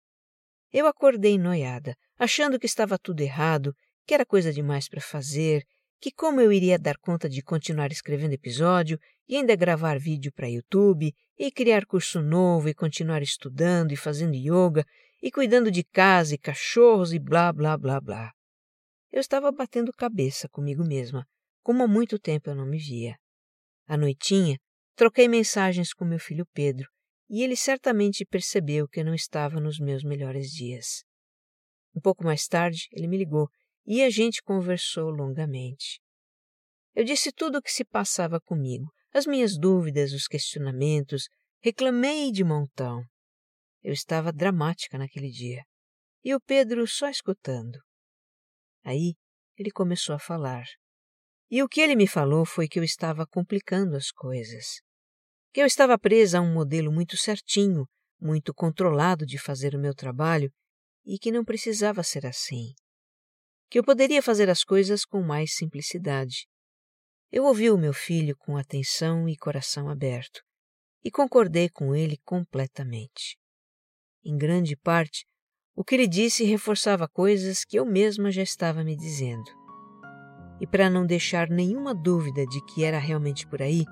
Eu 0.72 0.86
acordei 0.86 1.36
noiada, 1.36 1.94
achando 2.16 2.58
que 2.58 2.64
estava 2.64 2.98
tudo 2.98 3.20
errado 3.20 3.76
que 4.10 4.14
era 4.14 4.26
coisa 4.26 4.52
demais 4.52 4.88
para 4.88 5.00
fazer, 5.00 5.64
que 6.00 6.10
como 6.10 6.40
eu 6.40 6.52
iria 6.52 6.76
dar 6.76 6.98
conta 6.98 7.28
de 7.28 7.40
continuar 7.40 7.92
escrevendo 7.92 8.32
episódio 8.32 8.98
e 9.28 9.36
ainda 9.36 9.54
gravar 9.54 10.00
vídeo 10.00 10.32
para 10.32 10.50
YouTube 10.50 11.14
e 11.38 11.52
criar 11.52 11.86
curso 11.86 12.20
novo 12.20 12.68
e 12.68 12.74
continuar 12.74 13.22
estudando 13.22 13.92
e 13.92 13.96
fazendo 13.96 14.34
yoga 14.34 14.84
e 15.22 15.30
cuidando 15.30 15.70
de 15.70 15.84
casa 15.84 16.34
e 16.34 16.38
cachorros 16.38 17.12
e 17.12 17.20
blá 17.20 17.52
blá 17.52 17.78
blá 17.78 18.00
blá. 18.00 18.32
Eu 19.12 19.20
estava 19.20 19.52
batendo 19.52 19.92
cabeça 19.92 20.48
comigo 20.48 20.84
mesma, 20.84 21.24
como 21.62 21.84
há 21.84 21.86
muito 21.86 22.18
tempo 22.18 22.50
eu 22.50 22.56
não 22.56 22.66
me 22.66 22.78
via. 22.78 23.16
À 23.86 23.96
noitinha, 23.96 24.58
troquei 24.96 25.28
mensagens 25.28 25.92
com 25.94 26.04
meu 26.04 26.18
filho 26.18 26.44
Pedro 26.52 26.88
e 27.28 27.44
ele 27.44 27.54
certamente 27.54 28.26
percebeu 28.26 28.88
que 28.88 28.98
eu 28.98 29.04
não 29.04 29.14
estava 29.14 29.60
nos 29.60 29.78
meus 29.78 30.02
melhores 30.02 30.50
dias. 30.50 31.04
Um 31.94 32.00
pouco 32.00 32.24
mais 32.24 32.48
tarde, 32.48 32.88
ele 32.90 33.06
me 33.06 33.16
ligou 33.16 33.48
e 33.92 34.04
a 34.04 34.08
gente 34.08 34.40
conversou 34.40 35.10
longamente. 35.10 36.00
Eu 36.94 37.02
disse 37.02 37.32
tudo 37.32 37.58
o 37.58 37.60
que 37.60 37.72
se 37.72 37.84
passava 37.84 38.40
comigo, 38.40 38.86
as 39.12 39.26
minhas 39.26 39.58
dúvidas, 39.58 40.12
os 40.12 40.28
questionamentos, 40.28 41.24
reclamei 41.60 42.30
de 42.30 42.44
montão. 42.44 43.02
Eu 43.82 43.92
estava 43.92 44.32
dramática 44.32 44.96
naquele 44.96 45.28
dia, 45.28 45.64
e 46.22 46.32
o 46.32 46.40
Pedro 46.40 46.86
só 46.86 47.08
escutando. 47.08 47.80
Aí 48.84 49.14
ele 49.58 49.72
começou 49.72 50.14
a 50.14 50.20
falar. 50.20 50.66
E 51.50 51.60
o 51.60 51.68
que 51.68 51.80
ele 51.80 51.96
me 51.96 52.06
falou 52.06 52.46
foi 52.46 52.68
que 52.68 52.78
eu 52.78 52.84
estava 52.84 53.26
complicando 53.26 53.96
as 53.96 54.12
coisas. 54.12 54.66
Que 55.52 55.62
eu 55.62 55.66
estava 55.66 55.98
presa 55.98 56.38
a 56.38 56.40
um 56.40 56.54
modelo 56.54 56.92
muito 56.92 57.16
certinho, 57.16 57.88
muito 58.20 58.54
controlado 58.54 59.26
de 59.26 59.36
fazer 59.36 59.74
o 59.74 59.80
meu 59.80 59.96
trabalho 59.96 60.48
e 61.04 61.18
que 61.18 61.32
não 61.32 61.44
precisava 61.44 62.04
ser 62.04 62.24
assim 62.24 62.72
que 63.70 63.78
eu 63.78 63.84
poderia 63.84 64.20
fazer 64.20 64.50
as 64.50 64.64
coisas 64.64 65.04
com 65.04 65.22
mais 65.22 65.54
simplicidade. 65.54 66.48
Eu 67.30 67.44
ouvi 67.44 67.70
o 67.70 67.78
meu 67.78 67.94
filho 67.94 68.36
com 68.36 68.56
atenção 68.56 69.28
e 69.28 69.36
coração 69.36 69.88
aberto 69.88 70.42
e 71.04 71.10
concordei 71.10 71.68
com 71.68 71.94
ele 71.94 72.18
completamente. 72.24 73.38
Em 74.24 74.36
grande 74.36 74.76
parte, 74.76 75.24
o 75.74 75.84
que 75.84 75.94
ele 75.94 76.08
disse 76.08 76.44
reforçava 76.44 77.08
coisas 77.08 77.64
que 77.64 77.78
eu 77.78 77.86
mesma 77.86 78.32
já 78.32 78.42
estava 78.42 78.82
me 78.82 78.96
dizendo. 78.96 79.48
E 80.60 80.66
para 80.66 80.90
não 80.90 81.06
deixar 81.06 81.48
nenhuma 81.48 81.94
dúvida 81.94 82.44
de 82.46 82.60
que 82.66 82.84
era 82.84 82.98
realmente 82.98 83.46
por 83.46 83.62
aí, 83.62 83.84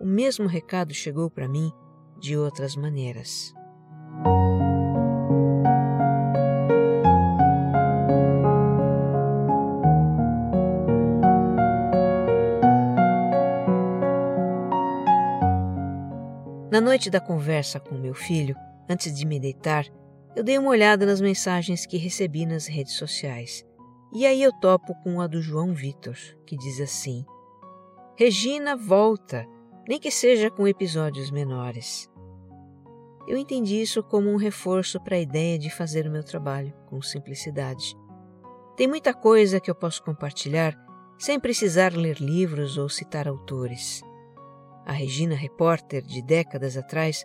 o 0.00 0.06
mesmo 0.06 0.46
recado 0.46 0.94
chegou 0.94 1.30
para 1.30 1.46
mim 1.46 1.70
de 2.18 2.36
outras 2.36 2.74
maneiras. 2.74 3.52
Na 16.80 16.86
noite 16.86 17.10
da 17.10 17.20
conversa 17.20 17.78
com 17.78 17.94
meu 17.94 18.14
filho, 18.14 18.56
antes 18.88 19.14
de 19.14 19.26
me 19.26 19.38
deitar, 19.38 19.84
eu 20.34 20.42
dei 20.42 20.56
uma 20.56 20.70
olhada 20.70 21.04
nas 21.04 21.20
mensagens 21.20 21.84
que 21.84 21.98
recebi 21.98 22.46
nas 22.46 22.66
redes 22.66 22.94
sociais. 22.94 23.62
E 24.14 24.24
aí 24.24 24.42
eu 24.42 24.50
topo 24.50 24.94
com 25.02 25.20
a 25.20 25.26
do 25.26 25.42
João 25.42 25.74
Vitor, 25.74 26.16
que 26.46 26.56
diz 26.56 26.80
assim: 26.80 27.22
Regina 28.16 28.78
volta, 28.78 29.46
nem 29.86 30.00
que 30.00 30.10
seja 30.10 30.50
com 30.50 30.66
episódios 30.66 31.30
menores. 31.30 32.10
Eu 33.28 33.36
entendi 33.36 33.78
isso 33.78 34.02
como 34.02 34.30
um 34.30 34.36
reforço 34.36 34.98
para 34.98 35.16
a 35.16 35.20
ideia 35.20 35.58
de 35.58 35.68
fazer 35.68 36.06
o 36.06 36.10
meu 36.10 36.24
trabalho 36.24 36.72
com 36.86 37.02
simplicidade. 37.02 37.94
Tem 38.74 38.88
muita 38.88 39.12
coisa 39.12 39.60
que 39.60 39.70
eu 39.70 39.74
posso 39.74 40.02
compartilhar 40.02 40.74
sem 41.18 41.38
precisar 41.38 41.92
ler 41.92 42.16
livros 42.22 42.78
ou 42.78 42.88
citar 42.88 43.28
autores. 43.28 44.00
A 44.84 44.92
Regina 44.92 45.34
repórter 45.34 46.02
de 46.02 46.22
décadas 46.22 46.76
atrás 46.76 47.24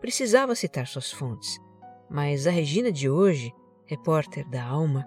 precisava 0.00 0.54
citar 0.54 0.86
suas 0.86 1.10
fontes, 1.10 1.58
mas 2.08 2.46
a 2.46 2.50
Regina 2.50 2.90
de 2.90 3.08
hoje, 3.08 3.52
repórter 3.86 4.48
da 4.48 4.64
alma, 4.64 5.06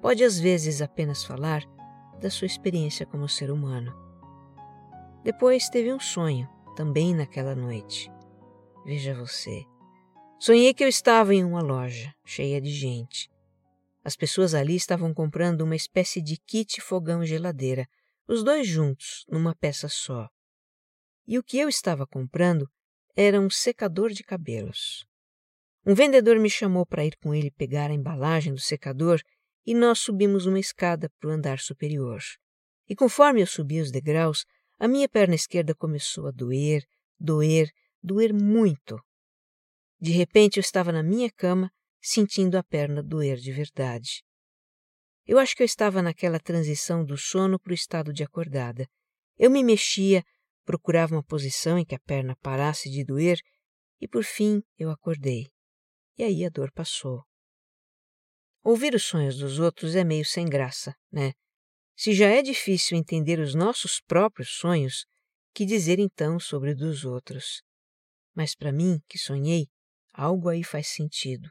pode 0.00 0.24
às 0.24 0.38
vezes 0.38 0.80
apenas 0.80 1.24
falar 1.24 1.62
da 2.20 2.30
sua 2.30 2.46
experiência 2.46 3.06
como 3.06 3.28
ser 3.28 3.50
humano. 3.50 3.94
Depois 5.22 5.68
teve 5.68 5.92
um 5.92 6.00
sonho, 6.00 6.48
também 6.76 7.14
naquela 7.14 7.54
noite. 7.54 8.10
Veja 8.84 9.14
você, 9.14 9.64
Sonhei 10.42 10.72
que 10.72 10.82
eu 10.82 10.88
estava 10.88 11.34
em 11.34 11.44
uma 11.44 11.60
loja 11.60 12.14
cheia 12.24 12.62
de 12.62 12.70
gente. 12.70 13.30
As 14.02 14.16
pessoas 14.16 14.54
ali 14.54 14.74
estavam 14.74 15.12
comprando 15.12 15.60
uma 15.60 15.76
espécie 15.76 16.22
de 16.22 16.38
kit 16.38 16.80
fogão-geladeira, 16.80 17.86
os 18.26 18.42
dois 18.42 18.66
juntos, 18.66 19.26
numa 19.28 19.54
peça 19.54 19.86
só. 19.86 20.30
E 21.30 21.38
o 21.38 21.44
que 21.44 21.58
eu 21.58 21.68
estava 21.68 22.04
comprando 22.08 22.68
era 23.14 23.40
um 23.40 23.48
secador 23.48 24.10
de 24.10 24.24
cabelos. 24.24 25.06
Um 25.86 25.94
vendedor 25.94 26.40
me 26.40 26.50
chamou 26.50 26.84
para 26.84 27.04
ir 27.04 27.16
com 27.18 27.32
ele 27.32 27.52
pegar 27.52 27.88
a 27.88 27.94
embalagem 27.94 28.52
do 28.52 28.58
secador 28.58 29.22
e 29.64 29.72
nós 29.72 30.00
subimos 30.00 30.46
uma 30.46 30.58
escada 30.58 31.08
para 31.20 31.30
o 31.30 31.32
andar 31.32 31.60
superior. 31.60 32.20
E 32.88 32.96
conforme 32.96 33.40
eu 33.40 33.46
subia 33.46 33.80
os 33.80 33.92
degraus, 33.92 34.44
a 34.76 34.88
minha 34.88 35.08
perna 35.08 35.36
esquerda 35.36 35.72
começou 35.72 36.26
a 36.26 36.32
doer, 36.32 36.84
doer, 37.16 37.70
doer 38.02 38.34
muito. 38.34 39.00
De 40.00 40.10
repente 40.10 40.56
eu 40.56 40.62
estava 40.62 40.90
na 40.90 41.00
minha 41.04 41.30
cama, 41.30 41.70
sentindo 42.00 42.58
a 42.58 42.64
perna 42.64 43.04
doer 43.04 43.36
de 43.36 43.52
verdade. 43.52 44.24
Eu 45.24 45.38
acho 45.38 45.54
que 45.54 45.62
eu 45.62 45.66
estava 45.66 46.02
naquela 46.02 46.40
transição 46.40 47.04
do 47.04 47.16
sono 47.16 47.56
para 47.56 47.70
o 47.70 47.74
estado 47.74 48.12
de 48.12 48.24
acordada. 48.24 48.88
Eu 49.38 49.48
me 49.48 49.62
mexia, 49.62 50.24
procurava 50.70 51.16
uma 51.16 51.22
posição 51.22 51.76
em 51.76 51.84
que 51.84 51.96
a 51.96 51.98
perna 51.98 52.36
parasse 52.36 52.88
de 52.88 53.04
doer 53.04 53.40
e 54.00 54.06
por 54.06 54.22
fim 54.22 54.62
eu 54.78 54.88
acordei. 54.88 55.48
E 56.16 56.22
aí 56.22 56.44
a 56.44 56.48
dor 56.48 56.70
passou. 56.72 57.24
Ouvir 58.62 58.94
os 58.94 59.02
sonhos 59.02 59.36
dos 59.36 59.58
outros 59.58 59.96
é 59.96 60.04
meio 60.04 60.24
sem 60.24 60.46
graça, 60.46 60.94
né? 61.10 61.32
Se 61.96 62.14
já 62.14 62.28
é 62.28 62.40
difícil 62.40 62.96
entender 62.96 63.40
os 63.40 63.52
nossos 63.52 64.00
próprios 64.00 64.50
sonhos, 64.50 65.06
que 65.52 65.66
dizer 65.66 65.98
então 65.98 66.38
sobre 66.38 66.70
os 66.70 66.78
dos 66.78 67.04
outros? 67.04 67.62
Mas 68.32 68.54
para 68.54 68.70
mim, 68.70 69.00
que 69.08 69.18
sonhei, 69.18 69.66
algo 70.12 70.48
aí 70.48 70.62
faz 70.62 70.86
sentido. 70.86 71.50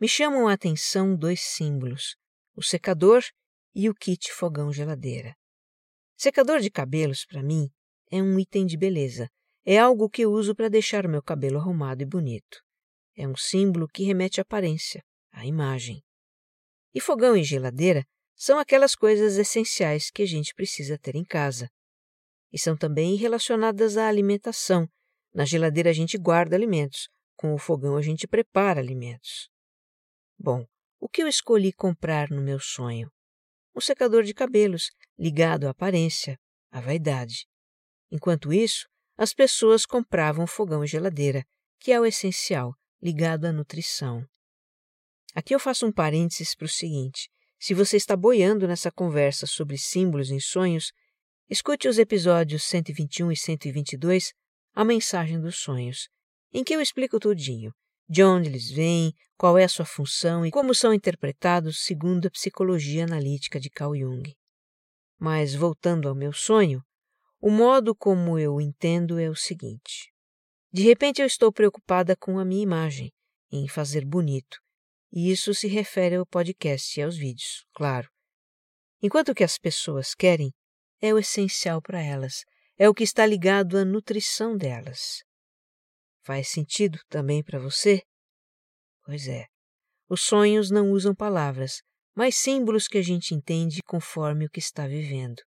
Me 0.00 0.08
chamam 0.08 0.48
a 0.48 0.54
atenção 0.54 1.14
dois 1.14 1.42
símbolos: 1.42 2.16
o 2.56 2.62
secador 2.62 3.22
e 3.74 3.90
o 3.90 3.94
kit 3.94 4.32
fogão-geladeira. 4.32 5.36
Secador 6.16 6.60
de 6.60 6.70
cabelos, 6.70 7.26
para 7.26 7.42
mim, 7.42 7.68
é 8.12 8.22
um 8.22 8.38
item 8.38 8.66
de 8.66 8.76
beleza. 8.76 9.26
É 9.64 9.78
algo 9.78 10.10
que 10.10 10.22
eu 10.22 10.30
uso 10.30 10.54
para 10.54 10.68
deixar 10.68 11.08
meu 11.08 11.22
cabelo 11.22 11.58
arrumado 11.58 12.02
e 12.02 12.06
bonito. 12.06 12.60
É 13.16 13.26
um 13.26 13.34
símbolo 13.34 13.88
que 13.88 14.04
remete 14.04 14.38
à 14.38 14.42
aparência, 14.42 15.02
à 15.32 15.46
imagem. 15.46 16.02
E 16.94 17.00
fogão 17.00 17.34
e 17.34 17.42
geladeira 17.42 18.04
são 18.36 18.58
aquelas 18.58 18.94
coisas 18.94 19.38
essenciais 19.38 20.10
que 20.10 20.22
a 20.22 20.26
gente 20.26 20.54
precisa 20.54 20.98
ter 20.98 21.16
em 21.16 21.24
casa. 21.24 21.70
E 22.52 22.58
são 22.58 22.76
também 22.76 23.16
relacionadas 23.16 23.96
à 23.96 24.08
alimentação. 24.08 24.86
Na 25.32 25.46
geladeira 25.46 25.88
a 25.88 25.94
gente 25.94 26.18
guarda 26.18 26.54
alimentos, 26.54 27.08
com 27.34 27.54
o 27.54 27.58
fogão 27.58 27.96
a 27.96 28.02
gente 28.02 28.28
prepara 28.28 28.78
alimentos. 28.78 29.48
Bom, 30.38 30.66
o 31.00 31.08
que 31.08 31.22
eu 31.22 31.28
escolhi 31.28 31.72
comprar 31.72 32.28
no 32.28 32.42
meu 32.42 32.60
sonho? 32.60 33.10
Um 33.74 33.80
secador 33.80 34.22
de 34.22 34.34
cabelos, 34.34 34.90
ligado 35.18 35.66
à 35.66 35.70
aparência, 35.70 36.38
à 36.70 36.78
vaidade. 36.78 37.46
Enquanto 38.14 38.52
isso, 38.52 38.86
as 39.16 39.32
pessoas 39.32 39.86
compravam 39.86 40.46
fogão 40.46 40.84
e 40.84 40.86
geladeira, 40.86 41.42
que 41.80 41.90
é 41.90 41.98
o 41.98 42.04
essencial, 42.04 42.74
ligado 43.00 43.46
à 43.46 43.52
nutrição. 43.52 44.22
Aqui 45.34 45.54
eu 45.54 45.58
faço 45.58 45.86
um 45.86 45.92
parênteses 45.92 46.54
para 46.54 46.66
o 46.66 46.68
seguinte: 46.68 47.30
se 47.58 47.72
você 47.72 47.96
está 47.96 48.14
boiando 48.14 48.68
nessa 48.68 48.92
conversa 48.92 49.46
sobre 49.46 49.78
símbolos 49.78 50.30
em 50.30 50.38
sonhos, 50.38 50.92
escute 51.48 51.88
os 51.88 51.98
episódios 51.98 52.64
121 52.64 53.32
e 53.32 53.36
122, 53.36 54.34
A 54.74 54.84
Mensagem 54.84 55.40
dos 55.40 55.56
Sonhos, 55.56 56.10
em 56.52 56.62
que 56.62 56.74
eu 56.74 56.82
explico 56.82 57.18
tudinho, 57.18 57.72
de 58.06 58.22
onde 58.22 58.46
eles 58.46 58.70
vêm, 58.70 59.14
qual 59.38 59.56
é 59.56 59.64
a 59.64 59.68
sua 59.68 59.86
função 59.86 60.44
e 60.44 60.50
como 60.50 60.74
são 60.74 60.92
interpretados 60.92 61.82
segundo 61.82 62.26
a 62.26 62.30
psicologia 62.30 63.04
analítica 63.04 63.58
de 63.58 63.70
Carl 63.70 63.96
Jung. 63.96 64.36
Mas 65.18 65.54
voltando 65.54 66.10
ao 66.10 66.14
meu 66.14 66.32
sonho, 66.34 66.84
o 67.42 67.50
modo 67.50 67.92
como 67.92 68.38
eu 68.38 68.60
entendo 68.60 69.18
é 69.18 69.28
o 69.28 69.34
seguinte: 69.34 70.12
de 70.72 70.84
repente 70.84 71.20
eu 71.20 71.26
estou 71.26 71.52
preocupada 71.52 72.14
com 72.16 72.38
a 72.38 72.44
minha 72.44 72.62
imagem, 72.62 73.10
em 73.50 73.66
fazer 73.66 74.04
bonito, 74.04 74.58
e 75.12 75.32
isso 75.32 75.52
se 75.52 75.66
refere 75.66 76.14
ao 76.14 76.24
podcast 76.24 76.98
e 76.98 77.02
aos 77.02 77.16
vídeos, 77.16 77.66
claro. 77.74 78.08
Enquanto 79.02 79.30
o 79.30 79.34
que 79.34 79.42
as 79.42 79.58
pessoas 79.58 80.14
querem 80.14 80.52
é 81.00 81.12
o 81.12 81.18
essencial 81.18 81.82
para 81.82 82.00
elas, 82.00 82.44
é 82.78 82.88
o 82.88 82.94
que 82.94 83.02
está 83.02 83.26
ligado 83.26 83.76
à 83.76 83.84
nutrição 83.84 84.56
delas. 84.56 85.24
Faz 86.24 86.48
sentido 86.48 87.00
também 87.08 87.42
para 87.42 87.58
você? 87.58 88.02
Pois 89.04 89.26
é. 89.26 89.46
Os 90.08 90.22
sonhos 90.22 90.70
não 90.70 90.92
usam 90.92 91.12
palavras, 91.12 91.82
mas 92.14 92.36
símbolos 92.36 92.86
que 92.86 92.98
a 92.98 93.02
gente 93.02 93.34
entende 93.34 93.80
conforme 93.84 94.46
o 94.46 94.50
que 94.50 94.60
está 94.60 94.86
vivendo. 94.86 95.42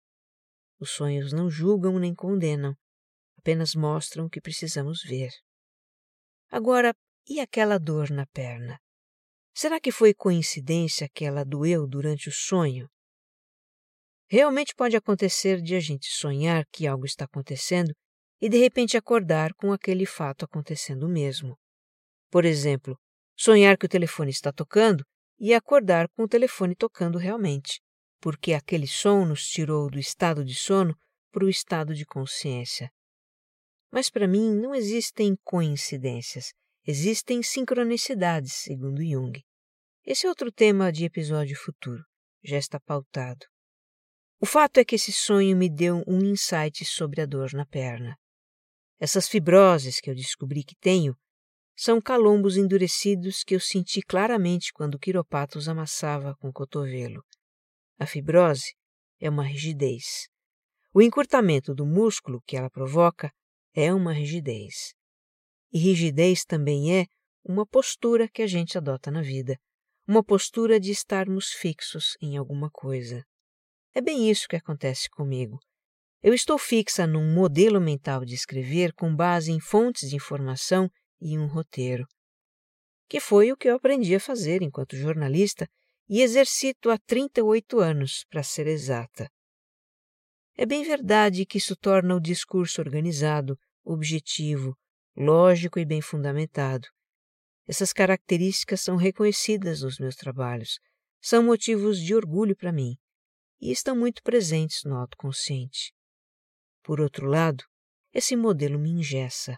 Os 0.81 0.93
sonhos 0.93 1.31
não 1.31 1.51
julgam 1.51 1.99
nem 1.99 2.14
condenam, 2.14 2.75
apenas 3.37 3.75
mostram 3.75 4.25
o 4.25 4.31
que 4.31 4.40
precisamos 4.40 5.03
ver. 5.03 5.31
Agora, 6.51 6.95
e 7.29 7.38
aquela 7.38 7.79
dor 7.79 8.11
na 8.11 8.27
perna? 8.27 8.81
Será 9.55 9.79
que 9.79 9.93
foi 9.93 10.14
coincidência 10.14 11.07
que 11.12 11.25
ela 11.25 11.45
doeu 11.45 11.87
durante 11.87 12.31
o 12.31 12.33
sonho? 12.33 12.88
Realmente 14.27 14.75
pode 14.75 14.97
acontecer 14.97 15.61
de 15.61 15.75
a 15.75 15.81
gente 15.81 16.07
sonhar 16.07 16.64
que 16.73 16.87
algo 16.87 17.05
está 17.05 17.27
acontecendo 17.27 17.93
e 18.40 18.49
de 18.49 18.57
repente 18.57 18.97
acordar 18.97 19.53
com 19.55 19.73
aquele 19.73 20.07
fato 20.07 20.47
acontecendo 20.47 21.07
mesmo. 21.07 21.59
Por 22.31 22.47
exemplo, 22.47 22.99
sonhar 23.37 23.77
que 23.77 23.85
o 23.85 23.88
telefone 23.88 24.31
está 24.31 24.51
tocando 24.51 25.05
e 25.38 25.53
acordar 25.53 26.09
com 26.11 26.23
o 26.23 26.29
telefone 26.29 26.75
tocando 26.75 27.19
realmente, 27.19 27.81
porque 28.21 28.53
aquele 28.53 28.87
som 28.87 29.25
nos 29.25 29.47
tirou 29.47 29.91
do 29.91 29.99
estado 29.99 30.45
de 30.45 30.55
sono 30.55 30.97
para 31.33 31.45
o 31.45 31.49
estado 31.49 31.95
de 31.95 32.05
consciência. 32.05 32.91
Mas 33.91 34.11
para 34.11 34.29
mim 34.29 34.55
não 34.55 34.75
existem 34.75 35.37
coincidências, 35.45 36.53
Existem 36.87 37.43
sincronicidades, 37.43 38.55
segundo 38.55 39.05
Jung. 39.05 39.39
Esse 40.05 40.25
é 40.25 40.29
outro 40.31 40.51
tema 40.51 40.91
de 40.91 41.05
episódio 41.05 41.55
futuro, 41.55 42.03
já 42.43 42.57
está 42.57 42.81
pautado. 42.81 43.45
O 44.41 44.47
fato 44.47 44.79
é 44.79 44.85
que 44.85 44.95
esse 44.95 45.13
sonho 45.13 45.55
me 45.57 45.69
deu 45.69 46.03
um 46.07 46.25
insight 46.25 46.87
sobre 46.87 47.21
a 47.21 47.27
dor 47.27 47.53
na 47.53 47.67
perna. 47.67 48.17
Essas 48.99 49.29
fibroses 49.29 50.01
que 50.01 50.11
eu 50.11 50.15
descobri 50.15 50.65
que 50.65 50.75
tenho 50.81 51.15
são 51.77 52.01
calombos 52.01 52.57
endurecidos 52.57 53.45
que 53.45 53.55
eu 53.55 53.61
senti 53.61 54.01
claramente 54.01 54.73
quando 54.73 54.95
o 54.95 54.99
quiropata 54.99 55.59
os 55.59 55.69
amassava 55.69 56.35
com 56.37 56.49
o 56.49 56.53
cotovelo. 56.53 57.23
A 58.01 58.07
fibrose 58.07 58.73
é 59.21 59.29
uma 59.29 59.45
rigidez. 59.45 60.27
O 60.95 61.03
encurtamento 61.03 61.75
do 61.75 61.85
músculo 61.85 62.41
que 62.47 62.57
ela 62.57 62.71
provoca 62.71 63.31
é 63.75 63.93
uma 63.93 64.11
rigidez. 64.11 64.95
E 65.71 65.79
rigidez 65.79 66.43
também 66.43 66.99
é 66.99 67.05
uma 67.45 67.67
postura 67.67 68.27
que 68.27 68.41
a 68.41 68.47
gente 68.47 68.79
adota 68.79 69.11
na 69.11 69.21
vida, 69.21 69.55
uma 70.09 70.25
postura 70.25 70.81
de 70.81 70.91
estarmos 70.91 71.53
fixos 71.53 72.17
em 72.23 72.39
alguma 72.39 72.71
coisa. 72.71 73.23
É 73.95 74.01
bem 74.01 74.31
isso 74.31 74.49
que 74.49 74.57
acontece 74.57 75.11
comigo. 75.11 75.59
Eu 76.23 76.33
estou 76.33 76.57
fixa 76.57 77.07
num 77.07 77.35
modelo 77.35 77.83
mental 77.83 78.25
de 78.25 78.35
escrever 78.35 78.95
com 78.95 79.15
base 79.15 79.53
em 79.53 79.61
fontes 79.61 80.09
de 80.09 80.17
informação 80.17 80.91
e 81.21 81.37
um 81.37 81.47
roteiro. 81.47 82.07
Que 83.11 83.21
foi 83.21 83.53
o 83.53 83.59
que 83.59 83.69
eu 83.69 83.77
aprendi 83.77 84.15
a 84.15 84.21
fazer 84.21 84.63
enquanto 84.63 84.97
jornalista 84.97 85.69
e 86.12 86.23
exercito 86.23 86.90
há 86.90 86.99
38 86.99 87.79
anos, 87.79 88.27
para 88.29 88.42
ser 88.42 88.66
exata. 88.66 89.31
É 90.57 90.66
bem 90.66 90.83
verdade 90.83 91.46
que 91.46 91.57
isso 91.57 91.77
torna 91.77 92.16
o 92.16 92.20
discurso 92.20 92.81
organizado, 92.81 93.57
objetivo, 93.85 94.77
lógico 95.16 95.79
e 95.79 95.85
bem 95.85 96.03
fundamentado. 96.03 96.88
Essas 97.64 97.92
características 97.92 98.81
são 98.81 98.96
reconhecidas 98.96 99.83
nos 99.83 100.01
meus 100.01 100.16
trabalhos, 100.16 100.81
são 101.23 101.44
motivos 101.44 102.01
de 102.01 102.12
orgulho 102.12 102.57
para 102.57 102.73
mim 102.73 102.96
e 103.61 103.70
estão 103.70 103.94
muito 103.94 104.20
presentes 104.25 104.83
no 104.83 104.96
autoconsciente. 104.96 105.94
Por 106.83 107.01
outro 107.01 107.29
lado, 107.29 107.62
esse 108.12 108.35
modelo 108.35 108.81
me 108.81 108.90
engessa. 108.90 109.57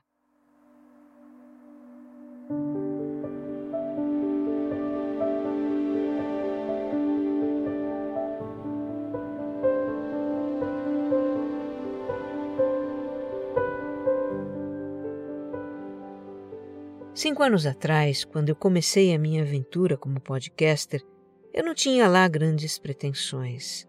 Cinco 17.23 17.45
anos 17.45 17.67
atrás, 17.67 18.25
quando 18.25 18.49
eu 18.49 18.57
comecei 18.57 19.15
a 19.15 19.19
minha 19.19 19.43
aventura 19.43 19.97
como 19.97 20.21
podcaster, 20.21 21.01
eu 21.55 21.65
não 21.65 21.73
tinha 21.73 22.09
lá 22.09 22.27
grandes 22.27 22.81
pretensões. 22.81 23.87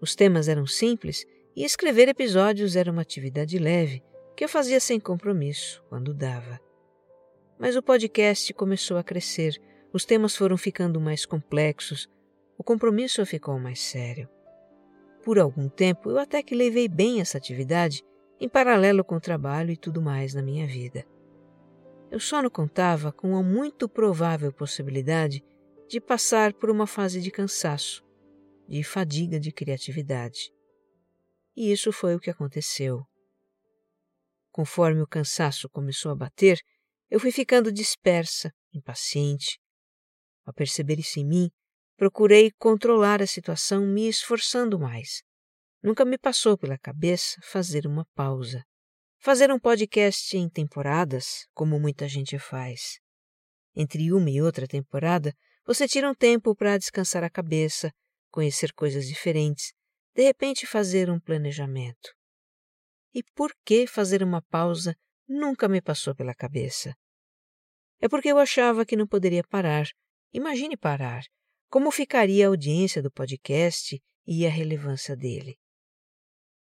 Os 0.00 0.14
temas 0.14 0.46
eram 0.46 0.64
simples 0.64 1.26
e 1.56 1.64
escrever 1.64 2.08
episódios 2.08 2.76
era 2.76 2.92
uma 2.92 3.02
atividade 3.02 3.58
leve 3.58 4.04
que 4.36 4.44
eu 4.44 4.48
fazia 4.48 4.78
sem 4.78 5.00
compromisso, 5.00 5.82
quando 5.88 6.14
dava. 6.14 6.60
Mas 7.58 7.74
o 7.74 7.82
podcast 7.82 8.54
começou 8.54 8.98
a 8.98 9.02
crescer, 9.02 9.60
os 9.92 10.04
temas 10.04 10.36
foram 10.36 10.56
ficando 10.56 11.00
mais 11.00 11.26
complexos, 11.26 12.08
o 12.56 12.62
compromisso 12.62 13.26
ficou 13.26 13.58
mais 13.58 13.80
sério. 13.80 14.28
Por 15.24 15.40
algum 15.40 15.68
tempo 15.68 16.08
eu 16.08 16.18
até 16.18 16.40
que 16.40 16.54
levei 16.54 16.86
bem 16.86 17.20
essa 17.20 17.36
atividade 17.36 18.04
em 18.40 18.48
paralelo 18.48 19.02
com 19.02 19.16
o 19.16 19.20
trabalho 19.20 19.72
e 19.72 19.76
tudo 19.76 20.00
mais 20.00 20.34
na 20.34 20.40
minha 20.40 20.68
vida. 20.68 21.04
Eu 22.10 22.20
só 22.20 22.42
não 22.42 22.50
contava 22.50 23.12
com 23.12 23.36
a 23.36 23.42
muito 23.42 23.88
provável 23.88 24.52
possibilidade 24.52 25.42
de 25.88 26.00
passar 26.00 26.52
por 26.54 26.70
uma 26.70 26.86
fase 26.86 27.20
de 27.20 27.30
cansaço, 27.30 28.04
de 28.68 28.82
fadiga 28.82 29.38
de 29.38 29.52
criatividade. 29.52 30.52
E 31.56 31.70
isso 31.70 31.92
foi 31.92 32.14
o 32.14 32.20
que 32.20 32.30
aconteceu. 32.30 33.04
Conforme 34.50 35.02
o 35.02 35.06
cansaço 35.06 35.68
começou 35.68 36.12
a 36.12 36.16
bater, 36.16 36.60
eu 37.10 37.20
fui 37.20 37.30
ficando 37.30 37.72
dispersa, 37.72 38.52
impaciente. 38.72 39.60
Ao 40.44 40.52
perceber 40.52 40.98
isso 40.98 41.18
em 41.18 41.24
mim, 41.24 41.50
procurei 41.96 42.50
controlar 42.58 43.22
a 43.22 43.26
situação 43.26 43.86
me 43.86 44.08
esforçando 44.08 44.78
mais. 44.78 45.22
Nunca 45.82 46.04
me 46.04 46.18
passou 46.18 46.56
pela 46.56 46.78
cabeça 46.78 47.40
fazer 47.42 47.86
uma 47.86 48.06
pausa. 48.14 48.64
Fazer 49.24 49.50
um 49.50 49.58
podcast 49.58 50.36
em 50.36 50.50
temporadas, 50.50 51.48
como 51.54 51.80
muita 51.80 52.06
gente 52.06 52.38
faz. 52.38 53.00
Entre 53.74 54.12
uma 54.12 54.28
e 54.28 54.42
outra 54.42 54.68
temporada, 54.68 55.34
você 55.64 55.88
tira 55.88 56.10
um 56.10 56.14
tempo 56.14 56.54
para 56.54 56.76
descansar 56.76 57.24
a 57.24 57.30
cabeça, 57.30 57.90
conhecer 58.30 58.70
coisas 58.74 59.08
diferentes, 59.08 59.72
de 60.14 60.24
repente 60.24 60.66
fazer 60.66 61.08
um 61.08 61.18
planejamento. 61.18 62.12
E 63.14 63.22
por 63.34 63.50
que 63.64 63.86
fazer 63.86 64.22
uma 64.22 64.42
pausa 64.42 64.94
nunca 65.26 65.70
me 65.70 65.80
passou 65.80 66.14
pela 66.14 66.34
cabeça? 66.34 66.94
É 68.02 68.10
porque 68.10 68.28
eu 68.28 68.36
achava 68.36 68.84
que 68.84 68.94
não 68.94 69.06
poderia 69.06 69.42
parar. 69.42 69.86
Imagine 70.34 70.76
parar. 70.76 71.22
Como 71.70 71.90
ficaria 71.90 72.44
a 72.44 72.48
audiência 72.48 73.00
do 73.00 73.10
podcast 73.10 73.98
e 74.26 74.46
a 74.46 74.50
relevância 74.50 75.16
dele? 75.16 75.56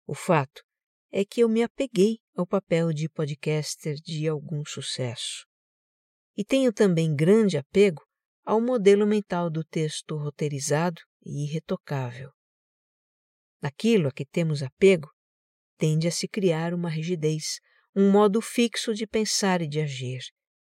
O 0.07 0.15
fato 0.15 0.67
é 1.11 1.25
que 1.25 1.41
eu 1.41 1.49
me 1.49 1.63
apeguei 1.63 2.19
ao 2.35 2.45
papel 2.45 2.93
de 2.93 3.09
podcaster 3.09 3.95
de 3.95 4.27
algum 4.27 4.63
sucesso. 4.63 5.45
E 6.37 6.45
tenho 6.45 6.71
também 6.71 7.15
grande 7.15 7.57
apego 7.57 8.01
ao 8.45 8.61
modelo 8.61 9.05
mental 9.05 9.49
do 9.49 9.63
texto 9.63 10.15
roteirizado 10.15 11.01
e 11.25 11.43
irretocável. 11.43 12.31
Naquilo 13.61 14.07
a 14.07 14.11
que 14.11 14.25
temos 14.25 14.63
apego, 14.63 15.09
tende 15.77 16.07
a 16.07 16.11
se 16.11 16.27
criar 16.27 16.73
uma 16.73 16.89
rigidez, 16.89 17.59
um 17.95 18.11
modo 18.11 18.41
fixo 18.41 18.93
de 18.93 19.05
pensar 19.05 19.61
e 19.61 19.67
de 19.67 19.81
agir, 19.81 20.21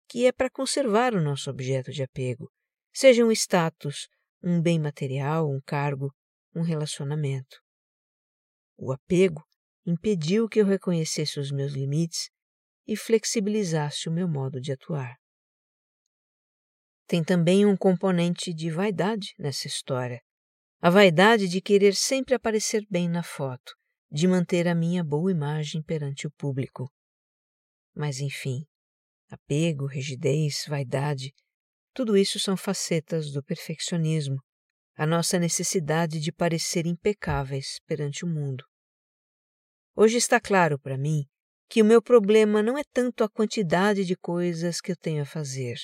que 0.09 0.27
é 0.27 0.33
para 0.33 0.51
conservar 0.51 1.15
o 1.15 1.21
nosso 1.21 1.51
objeto 1.51 1.93
de 1.93 2.03
apego, 2.03 2.51
seja 2.93 3.25
um 3.25 3.33
status, 3.33 4.09
um 4.43 4.63
bem 4.63 4.79
material, 4.79 5.49
um 5.49 5.61
cargo, 5.65 6.15
um 6.55 6.63
relacionamento. 6.63 7.61
O 8.77 8.93
apego 8.93 9.45
impediu 9.87 10.49
que 10.49 10.61
eu 10.61 10.67
reconhecesse 10.67 11.39
os 11.39 11.51
meus 11.51 11.73
limites 11.73 12.31
e 12.87 12.97
flexibilizasse 12.97 14.09
o 14.09 14.13
meu 14.13 14.29
modo 14.29 14.61
de 14.61 14.73
atuar. 14.73 15.17
Tem 17.07 17.25
também 17.25 17.67
um 17.67 17.77
componente 17.77 18.55
de 18.55 18.71
vaidade 18.71 19.35
nessa 19.39 19.67
história. 19.67 20.21
A 20.81 20.89
vaidade 20.89 21.49
de 21.49 21.61
querer 21.61 21.95
sempre 21.95 22.35
aparecer 22.35 22.87
bem 22.89 23.09
na 23.09 23.23
foto, 23.23 23.75
de 24.11 24.27
manter 24.27 24.67
a 24.67 24.75
minha 24.75 25.05
boa 25.05 25.31
imagem 25.31 25.83
perante 25.83 26.27
o 26.27 26.31
público. 26.31 26.91
Mas, 27.95 28.21
enfim, 28.21 28.65
apego, 29.29 29.87
rigidez, 29.87 30.65
vaidade, 30.69 31.33
tudo 31.93 32.17
isso 32.17 32.39
são 32.39 32.57
facetas 32.57 33.33
do 33.33 33.43
perfeccionismo, 33.43 34.41
a 34.97 35.05
nossa 35.05 35.39
necessidade 35.39 36.21
de 36.21 36.33
parecer 36.33 36.87
impecáveis 36.87 37.79
perante 37.87 38.25
o 38.25 38.29
mundo. 38.29 38.65
Hoje 39.97 40.17
está 40.17 40.41
claro 40.41 40.79
para 40.79 40.97
mim 40.97 41.25
que 41.69 41.83
o 41.83 41.85
meu 41.85 42.01
problema 42.01 42.63
não 42.63 42.79
é 42.79 42.83
tanto 42.93 43.25
a 43.25 43.29
quantidade 43.29 44.05
de 44.05 44.17
coisas 44.17 44.81
que 44.81 44.93
eu 44.93 44.97
tenho 44.97 45.23
a 45.23 45.27
fazer, 45.27 45.77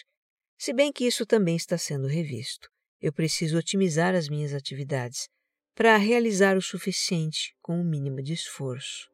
se 0.59 0.73
bem 0.73 0.93
que 0.93 1.07
isso 1.07 1.27
também 1.27 1.57
está 1.57 1.77
sendo 1.77 2.07
revisto. 2.07 2.69
Eu 3.01 3.13
preciso 3.13 3.59
otimizar 3.59 4.15
as 4.15 4.29
minhas 4.29 4.55
atividades 4.55 5.29
para 5.75 5.97
realizar 5.97 6.57
o 6.57 6.63
suficiente 6.63 7.55
com 7.61 7.81
o 7.81 7.85
mínimo 7.85 8.23
de 8.23 8.33
esforço. 8.33 9.11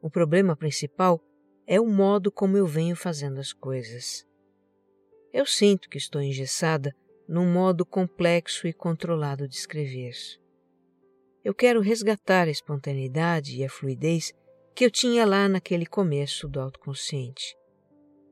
O 0.00 0.08
problema 0.08 0.56
principal 0.56 1.20
é 1.66 1.80
o 1.80 1.86
modo 1.86 2.30
como 2.30 2.56
eu 2.56 2.66
venho 2.66 2.94
fazendo 2.94 3.40
as 3.40 3.52
coisas. 3.52 4.24
Eu 5.32 5.46
sinto 5.46 5.88
que 5.88 5.98
estou 5.98 6.20
engessada 6.20 6.94
num 7.28 7.50
modo 7.50 7.84
complexo 7.84 8.66
e 8.66 8.72
controlado 8.72 9.48
de 9.48 9.56
escrever. 9.56 10.14
Eu 11.44 11.52
quero 11.52 11.80
resgatar 11.80 12.46
a 12.46 12.50
espontaneidade 12.50 13.56
e 13.56 13.64
a 13.64 13.68
fluidez 13.68 14.32
que 14.74 14.84
eu 14.84 14.90
tinha 14.90 15.26
lá 15.26 15.48
naquele 15.48 15.84
começo 15.84 16.48
do 16.48 16.60
autoconsciente. 16.60 17.56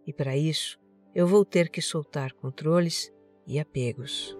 E 0.06 0.12
para 0.12 0.36
isso, 0.36 0.78
eu 1.14 1.26
vou 1.26 1.44
ter 1.44 1.68
que 1.68 1.82
soltar 1.82 2.32
controles 2.32 3.12
e 3.46 3.58
apegos. 3.58 4.39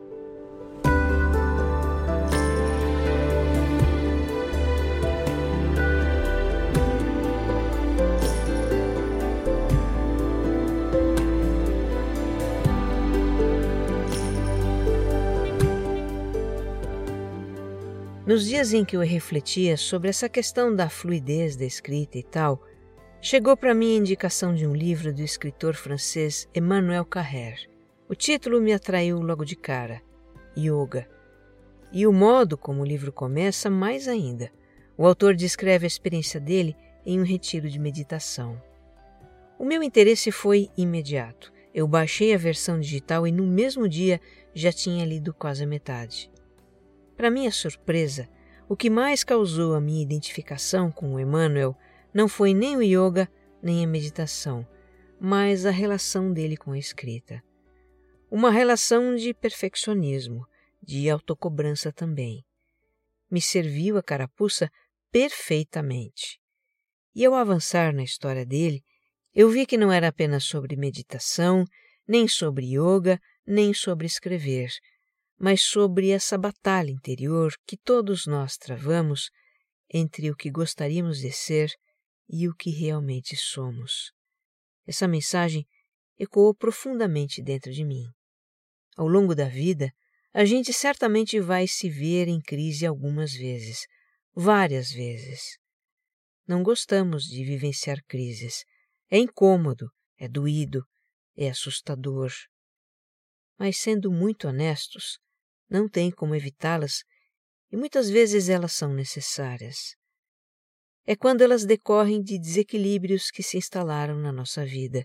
Nos 18.31 18.47
dias 18.47 18.73
em 18.73 18.85
que 18.85 18.97
eu 18.97 19.01
refletia 19.01 19.77
sobre 19.77 20.09
essa 20.09 20.29
questão 20.29 20.73
da 20.73 20.89
fluidez 20.89 21.57
da 21.57 21.65
escrita 21.65 22.17
e 22.17 22.23
tal, 22.23 22.63
chegou 23.21 23.57
para 23.57 23.75
mim 23.75 23.97
a 23.97 23.99
indicação 23.99 24.55
de 24.55 24.65
um 24.65 24.73
livro 24.73 25.13
do 25.13 25.21
escritor 25.21 25.75
francês 25.75 26.49
Emmanuel 26.55 27.05
Carrère. 27.05 27.69
O 28.09 28.15
título 28.15 28.61
me 28.61 28.73
atraiu 28.73 29.21
logo 29.21 29.45
de 29.45 29.57
cara: 29.57 30.01
Yoga. 30.57 31.09
E 31.91 32.07
o 32.07 32.13
modo 32.13 32.57
como 32.57 32.83
o 32.83 32.87
livro 32.87 33.11
começa, 33.11 33.69
mais 33.69 34.07
ainda. 34.07 34.49
O 34.97 35.05
autor 35.05 35.35
descreve 35.35 35.85
a 35.85 35.89
experiência 35.89 36.39
dele 36.39 36.77
em 37.05 37.19
um 37.19 37.25
retiro 37.25 37.69
de 37.69 37.81
meditação. 37.81 38.63
O 39.59 39.65
meu 39.65 39.83
interesse 39.83 40.31
foi 40.31 40.69
imediato. 40.77 41.53
Eu 41.75 41.89
baixei 41.89 42.33
a 42.33 42.39
versão 42.39 42.79
digital 42.79 43.27
e 43.27 43.33
no 43.33 43.45
mesmo 43.45 43.89
dia 43.89 44.21
já 44.55 44.71
tinha 44.71 45.05
lido 45.05 45.35
quase 45.35 45.65
a 45.65 45.67
metade. 45.67 46.31
Para 47.21 47.31
minha 47.31 47.53
surpresa, 47.53 48.31
o 48.67 48.75
que 48.75 48.89
mais 48.89 49.23
causou 49.23 49.75
a 49.75 49.81
minha 49.81 50.03
identificação 50.03 50.91
com 50.91 51.13
o 51.13 51.21
Emmanuel 51.21 51.77
não 52.15 52.27
foi 52.27 52.55
nem 52.55 52.79
o 52.79 52.83
yoga 52.83 53.31
nem 53.63 53.85
a 53.85 53.87
meditação, 53.87 54.67
mas 55.21 55.67
a 55.67 55.71
relação 55.71 56.33
dele 56.33 56.57
com 56.57 56.73
a 56.73 56.79
escrita. 56.79 57.45
Uma 58.31 58.51
relação 58.51 59.15
de 59.15 59.35
perfeccionismo, 59.35 60.47
de 60.83 61.11
autocobrança 61.11 61.93
também. 61.93 62.43
Me 63.31 63.43
serviu 63.43 63.99
a 63.99 64.03
carapuça 64.03 64.71
perfeitamente. 65.13 66.41
E 67.15 67.27
ao 67.27 67.35
avançar 67.35 67.93
na 67.93 68.03
história 68.03 68.47
dele, 68.47 68.83
eu 69.35 69.51
vi 69.51 69.67
que 69.67 69.77
não 69.77 69.93
era 69.93 70.09
apenas 70.09 70.45
sobre 70.45 70.75
meditação, 70.75 71.67
nem 72.09 72.27
sobre 72.27 72.79
yoga, 72.79 73.21
nem 73.47 73.75
sobre 73.75 74.07
escrever, 74.07 74.71
mas 75.41 75.63
sobre 75.63 76.11
essa 76.11 76.37
batalha 76.37 76.91
interior 76.91 77.55
que 77.67 77.75
todos 77.79 78.27
nós 78.27 78.59
travamos 78.59 79.31
entre 79.89 80.31
o 80.31 80.37
que 80.37 80.51
gostaríamos 80.51 81.19
de 81.21 81.33
ser 81.33 81.73
e 82.29 82.47
o 82.47 82.55
que 82.55 82.69
realmente 82.69 83.35
somos. 83.37 84.13
Essa 84.87 85.09
mensagem 85.09 85.67
ecoou 86.19 86.55
profundamente 86.55 87.43
dentro 87.43 87.73
de 87.73 87.83
mim. 87.83 88.05
Ao 88.99 89.09
longo 89.09 89.35
da 89.35 89.49
vida, 89.49 89.91
a 90.31 90.45
gente 90.45 90.75
certamente 90.75 91.41
vai 91.41 91.67
se 91.67 91.89
ver 91.89 92.29
em 92.29 92.41
crise 92.41 92.85
algumas 92.85 93.33
vezes, 93.33 93.87
várias 94.35 94.93
vezes. 94.93 95.59
Não 96.47 96.63
gostamos 96.63 97.25
de 97.25 97.43
vivenciar 97.45 97.97
crises. 98.07 98.65
É 99.11 99.17
incômodo, 99.17 99.91
é 100.19 100.29
doído, 100.29 100.85
é 101.35 101.49
assustador. 101.49 102.31
Mas, 103.59 103.79
sendo 103.79 104.13
muito 104.13 104.47
honestos, 104.47 105.19
não 105.71 105.89
tem 105.89 106.11
como 106.11 106.35
evitá-las 106.35 107.05
e 107.71 107.77
muitas 107.77 108.11
vezes 108.11 108.49
elas 108.49 108.73
são 108.73 108.93
necessárias 108.93 109.95
é 111.07 111.17
quando 111.17 111.43
elas 111.43 111.65
decorrem 111.65 112.23
de 112.23 112.39
desequilíbrios 112.39 113.31
que 113.31 113.43
se 113.43 113.57
instalaram 113.57 114.17
na 114.17 114.33
nossa 114.33 114.65
vida, 114.65 115.05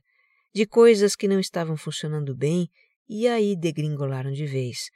de 0.53 0.65
coisas 0.65 1.15
que 1.15 1.27
não 1.27 1.39
estavam 1.39 1.75
funcionando 1.75 2.35
bem 2.35 2.69
e 3.07 3.27
aí 3.27 3.55
degringolaram 3.55 4.31
de 4.31 4.45
vez, 4.45 4.89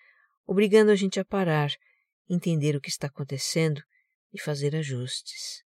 obrigando 0.45 0.91
a 0.91 0.95
gente 0.95 1.19
a 1.19 1.25
parar, 1.25 1.71
entender 2.29 2.75
o 2.75 2.82
que 2.82 2.89
está 2.89 3.08
acontecendo 3.08 3.82
e 4.32 4.39
fazer 4.39 4.75
ajustes. 4.75 5.63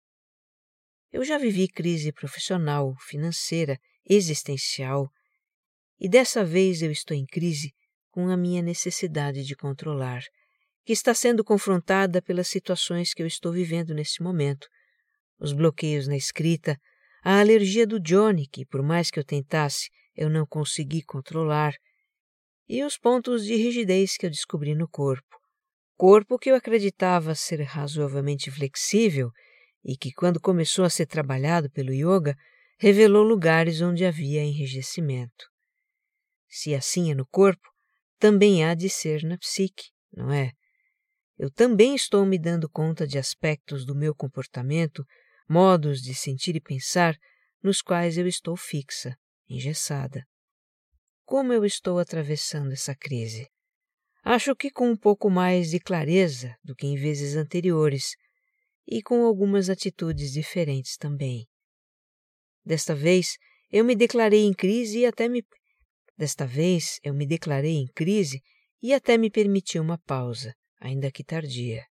Eu 1.12 1.22
já 1.22 1.36
vivi 1.38 1.68
crise 1.68 2.12
profissional, 2.12 2.94
financeira, 3.00 3.78
existencial, 4.08 5.10
E 5.98 6.08
dessa 6.08 6.44
vez 6.44 6.82
eu 6.82 6.90
estou 6.90 7.16
em 7.16 7.24
crise 7.24 7.74
com 8.16 8.30
a 8.30 8.36
minha 8.36 8.62
necessidade 8.62 9.44
de 9.44 9.54
controlar, 9.54 10.22
que 10.86 10.92
está 10.94 11.12
sendo 11.12 11.44
confrontada 11.44 12.22
pelas 12.22 12.48
situações 12.48 13.12
que 13.12 13.22
eu 13.22 13.26
estou 13.26 13.52
vivendo 13.52 13.92
nesse 13.92 14.22
momento. 14.22 14.66
Os 15.38 15.52
bloqueios 15.52 16.08
na 16.08 16.16
escrita, 16.16 16.78
a 17.22 17.40
alergia 17.40 17.86
do 17.86 18.00
Johnny, 18.00 18.46
que 18.46 18.64
por 18.64 18.82
mais 18.82 19.10
que 19.10 19.18
eu 19.18 19.24
tentasse, 19.24 19.90
eu 20.16 20.30
não 20.30 20.46
consegui 20.46 21.02
controlar, 21.02 21.74
e 22.66 22.82
os 22.82 22.96
pontos 22.96 23.44
de 23.44 23.54
rigidez 23.54 24.16
que 24.16 24.24
eu 24.24 24.30
descobri 24.30 24.74
no 24.74 24.88
corpo. 24.88 25.36
Corpo 25.94 26.38
que 26.38 26.50
eu 26.50 26.54
acreditava 26.54 27.34
ser 27.34 27.60
razoavelmente 27.64 28.50
flexível 28.50 29.28
e 29.84 29.94
que, 29.94 30.10
quando 30.10 30.40
começou 30.40 30.86
a 30.86 30.90
ser 30.90 31.04
trabalhado 31.04 31.70
pelo 31.70 31.92
yoga, 31.92 32.34
revelou 32.78 33.22
lugares 33.22 33.82
onde 33.82 34.06
havia 34.06 34.42
enrijecimento. 34.42 35.44
Se 36.48 36.74
assim 36.74 37.10
é 37.12 37.14
no 37.14 37.26
corpo, 37.26 37.75
também 38.18 38.64
há 38.64 38.74
de 38.74 38.88
ser 38.88 39.22
na 39.22 39.36
psique, 39.38 39.90
não 40.12 40.32
é? 40.32 40.52
Eu 41.38 41.50
também 41.50 41.94
estou 41.94 42.24
me 42.24 42.38
dando 42.38 42.68
conta 42.68 43.06
de 43.06 43.18
aspectos 43.18 43.84
do 43.84 43.94
meu 43.94 44.14
comportamento, 44.14 45.04
modos 45.48 46.00
de 46.00 46.14
sentir 46.14 46.56
e 46.56 46.60
pensar, 46.60 47.16
nos 47.62 47.82
quais 47.82 48.16
eu 48.16 48.26
estou 48.26 48.56
fixa, 48.56 49.14
engessada. 49.48 50.24
Como 51.24 51.52
eu 51.52 51.64
estou 51.64 51.98
atravessando 51.98 52.72
essa 52.72 52.94
crise? 52.94 53.48
Acho 54.24 54.56
que 54.56 54.70
com 54.70 54.90
um 54.90 54.96
pouco 54.96 55.28
mais 55.28 55.70
de 55.70 55.78
clareza 55.78 56.56
do 56.64 56.74
que 56.74 56.86
em 56.86 56.96
vezes 56.96 57.36
anteriores 57.36 58.16
e 58.86 59.02
com 59.02 59.24
algumas 59.24 59.68
atitudes 59.68 60.32
diferentes 60.32 60.96
também. 60.96 61.46
Desta 62.64 62.94
vez, 62.94 63.36
eu 63.70 63.84
me 63.84 63.94
declarei 63.94 64.44
em 64.44 64.54
crise 64.54 65.00
e 65.00 65.06
até 65.06 65.28
me 65.28 65.44
Desta 66.16 66.46
vez, 66.46 66.98
eu 67.02 67.12
me 67.12 67.26
declarei 67.26 67.76
em 67.76 67.86
crise 67.88 68.40
e 68.82 68.94
até 68.94 69.18
me 69.18 69.30
permiti 69.30 69.78
uma 69.78 69.98
pausa, 69.98 70.54
ainda 70.80 71.10
que 71.10 71.22
tardia. 71.22 71.84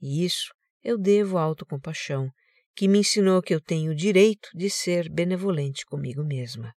E 0.00 0.24
isso 0.24 0.52
eu 0.82 0.98
devo 0.98 1.38
à 1.38 1.42
autocompaixão, 1.42 2.30
que 2.74 2.88
me 2.88 2.98
ensinou 2.98 3.42
que 3.42 3.54
eu 3.54 3.60
tenho 3.60 3.92
o 3.92 3.94
direito 3.94 4.48
de 4.54 4.70
ser 4.70 5.08
benevolente 5.08 5.84
comigo 5.84 6.24
mesma. 6.24 6.72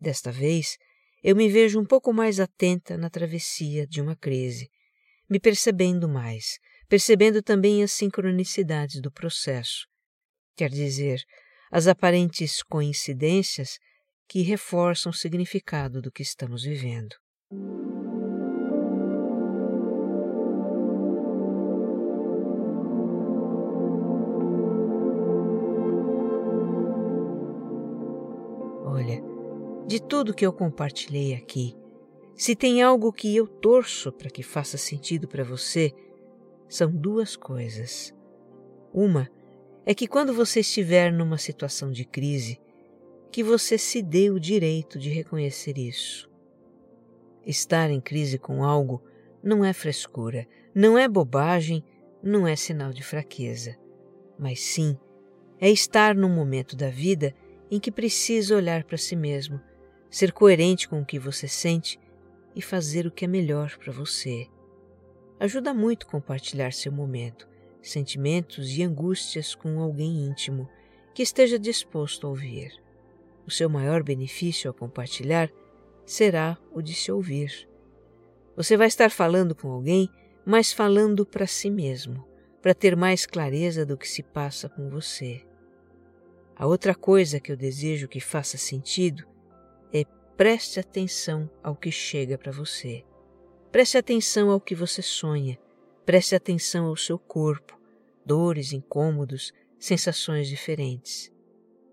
Desta 0.00 0.30
vez, 0.30 0.76
eu 1.22 1.36
me 1.36 1.48
vejo 1.48 1.80
um 1.80 1.84
pouco 1.84 2.12
mais 2.12 2.40
atenta 2.40 2.96
na 2.96 3.10
travessia 3.10 3.86
de 3.86 4.00
uma 4.00 4.16
crise, 4.16 4.68
me 5.28 5.38
percebendo 5.38 6.08
mais, 6.08 6.58
percebendo 6.88 7.42
também 7.42 7.82
as 7.82 7.92
sincronicidades 7.92 9.00
do 9.00 9.10
processo. 9.10 9.86
Quer 10.56 10.70
dizer, 10.70 11.22
as 11.70 11.86
aparentes 11.86 12.62
coincidências 12.62 13.78
que 14.28 14.42
reforçam 14.42 15.10
o 15.10 15.14
significado 15.14 16.00
do 16.00 16.10
que 16.10 16.22
estamos 16.22 16.62
vivendo. 16.62 17.14
Olha, 28.84 29.22
de 29.86 30.00
tudo 30.00 30.34
que 30.34 30.46
eu 30.46 30.52
compartilhei 30.52 31.34
aqui, 31.34 31.74
se 32.34 32.56
tem 32.56 32.82
algo 32.82 33.12
que 33.12 33.36
eu 33.36 33.46
torço 33.46 34.10
para 34.10 34.30
que 34.30 34.42
faça 34.42 34.76
sentido 34.76 35.28
para 35.28 35.44
você, 35.44 35.92
são 36.68 36.90
duas 36.90 37.36
coisas. 37.36 38.14
Uma 38.92 39.28
é 39.84 39.94
que 39.94 40.06
quando 40.06 40.32
você 40.32 40.60
estiver 40.60 41.12
numa 41.12 41.38
situação 41.38 41.90
de 41.90 42.04
crise, 42.04 42.58
que 43.32 43.42
você 43.42 43.78
se 43.78 44.02
dê 44.02 44.30
o 44.30 44.38
direito 44.38 44.98
de 44.98 45.08
reconhecer 45.08 45.78
isso. 45.78 46.30
Estar 47.46 47.90
em 47.90 47.98
crise 47.98 48.38
com 48.38 48.62
algo 48.62 49.02
não 49.42 49.64
é 49.64 49.72
frescura, 49.72 50.46
não 50.74 50.98
é 50.98 51.08
bobagem, 51.08 51.82
não 52.22 52.46
é 52.46 52.54
sinal 52.54 52.92
de 52.92 53.02
fraqueza, 53.02 53.74
mas 54.38 54.60
sim 54.60 54.98
é 55.58 55.70
estar 55.70 56.14
num 56.14 56.28
momento 56.28 56.76
da 56.76 56.90
vida 56.90 57.34
em 57.70 57.80
que 57.80 57.90
precisa 57.90 58.54
olhar 58.54 58.84
para 58.84 58.98
si 58.98 59.16
mesmo 59.16 59.58
ser 60.10 60.30
coerente 60.30 60.86
com 60.86 61.00
o 61.00 61.06
que 61.06 61.18
você 61.18 61.48
sente 61.48 61.98
e 62.54 62.60
fazer 62.60 63.06
o 63.06 63.10
que 63.10 63.24
é 63.24 63.28
melhor 63.28 63.78
para 63.78 63.90
você. 63.90 64.46
Ajuda 65.40 65.72
muito 65.72 66.06
compartilhar 66.06 66.70
seu 66.74 66.92
momento, 66.92 67.48
sentimentos 67.80 68.76
e 68.76 68.82
angústias 68.82 69.54
com 69.54 69.80
alguém 69.80 70.26
íntimo 70.26 70.68
que 71.14 71.22
esteja 71.22 71.58
disposto 71.58 72.26
a 72.26 72.30
ouvir. 72.30 72.81
O 73.46 73.50
seu 73.50 73.68
maior 73.68 74.02
benefício 74.02 74.68
ao 74.68 74.74
compartilhar 74.74 75.50
será 76.04 76.58
o 76.72 76.80
de 76.80 76.94
se 76.94 77.10
ouvir. 77.10 77.68
Você 78.56 78.76
vai 78.76 78.86
estar 78.86 79.10
falando 79.10 79.54
com 79.54 79.70
alguém, 79.70 80.08
mas 80.44 80.72
falando 80.72 81.24
para 81.24 81.46
si 81.46 81.70
mesmo, 81.70 82.26
para 82.60 82.74
ter 82.74 82.96
mais 82.96 83.26
clareza 83.26 83.86
do 83.86 83.96
que 83.96 84.08
se 84.08 84.22
passa 84.22 84.68
com 84.68 84.88
você. 84.88 85.42
A 86.54 86.66
outra 86.66 86.94
coisa 86.94 87.40
que 87.40 87.50
eu 87.50 87.56
desejo 87.56 88.08
que 88.08 88.20
faça 88.20 88.56
sentido 88.58 89.26
Preste 90.36 90.80
atenção 90.80 91.48
ao 91.62 91.76
que 91.76 91.92
chega 91.92 92.38
para 92.38 92.50
você. 92.50 93.04
Preste 93.70 93.98
atenção 93.98 94.50
ao 94.50 94.60
que 94.60 94.74
você 94.74 95.02
sonha. 95.02 95.58
Preste 96.04 96.34
atenção 96.34 96.86
ao 96.86 96.96
seu 96.96 97.18
corpo, 97.18 97.78
dores, 98.26 98.72
incômodos, 98.72 99.52
sensações 99.78 100.48
diferentes. 100.48 101.30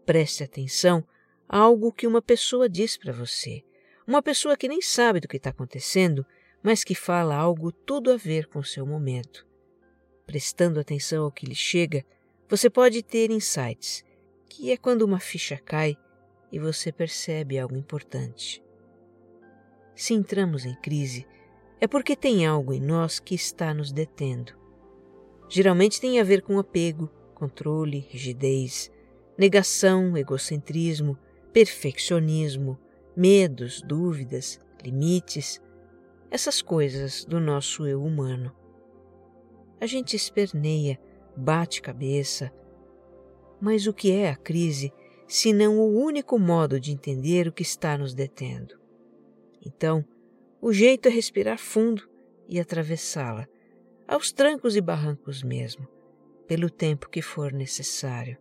Preste 0.04 0.44
atenção 0.44 1.06
algo 1.50 1.92
que 1.92 2.06
uma 2.06 2.22
pessoa 2.22 2.70
diz 2.70 2.96
para 2.96 3.12
você. 3.12 3.64
Uma 4.06 4.22
pessoa 4.22 4.56
que 4.56 4.68
nem 4.68 4.82
sabe 4.82 5.20
do 5.20 5.28
que 5.28 5.38
está 5.38 5.50
acontecendo, 5.50 6.24
mas 6.62 6.84
que 6.84 6.94
fala 6.94 7.36
algo 7.36 7.72
tudo 7.72 8.12
a 8.12 8.18
ver 8.18 8.46
com 8.48 8.60
o 8.60 8.64
seu 8.64 8.86
momento. 8.86 9.48
Prestando 10.28 10.80
atenção 10.80 11.24
ao 11.24 11.32
que 11.32 11.48
lhe 11.48 11.56
chega, 11.56 12.06
você 12.48 12.70
pode 12.70 13.02
ter 13.02 13.32
insights, 13.32 14.06
que 14.48 14.72
é 14.72 14.78
quando 14.78 15.02
uma 15.02 15.20
ficha 15.20 15.58
cai 15.58 15.98
e 16.52 16.60
você 16.60 16.92
percebe 16.92 17.58
algo 17.58 17.76
importante. 17.76 18.64
Se 19.96 20.14
entramos 20.14 20.66
em 20.66 20.76
crise, 20.76 21.26
é 21.82 21.88
porque 21.88 22.16
tem 22.16 22.46
algo 22.46 22.74
em 22.74 22.80
nós 22.80 23.20
que 23.20 23.34
está 23.34 23.74
nos 23.74 23.92
detendo. 23.92 24.54
Geralmente 25.48 26.00
tem 26.00 26.20
a 26.20 26.24
ver 26.24 26.44
com 26.44 26.60
apego, 26.60 27.10
controle, 27.34 28.06
rigidez, 28.10 28.92
negação, 29.38 30.16
egocentrismo, 30.16 31.18
perfeccionismo, 31.54 32.80
medos, 33.16 33.82
dúvidas, 33.82 34.60
limites, 34.84 35.62
essas 36.32 36.62
coisas 36.62 37.26
do 37.26 37.40
nosso 37.40 37.86
eu 37.88 38.04
humano. 38.04 38.56
A 39.82 39.86
gente 39.86 40.16
esperneia, 40.16 41.00
bate 41.36 41.82
cabeça, 41.82 42.52
mas 43.60 43.88
o 43.88 43.94
que 43.94 44.12
é 44.12 44.30
a 44.30 44.36
crise 44.36 44.94
senão 45.28 45.80
o 45.80 46.00
único 46.00 46.40
modo 46.40 46.80
de 46.80 46.92
entender 46.92 47.48
o 47.48 47.52
que 47.52 47.62
está 47.62 47.98
nos 47.98 48.14
detendo. 48.14 48.80
Então, 49.66 50.04
o 50.62 50.74
jeito 50.74 51.08
é 51.08 51.12
respirar 51.12 51.60
fundo 51.60 52.10
e 52.48 52.60
atravessá-la, 52.60 53.48
aos 54.08 54.32
trancos 54.32 54.76
e 54.76 54.82
barrancos 54.82 55.44
mesmo, 55.44 55.88
pelo 56.48 56.70
tempo 56.70 57.10
que 57.10 57.22
for 57.22 57.54
necessário. 57.54 58.38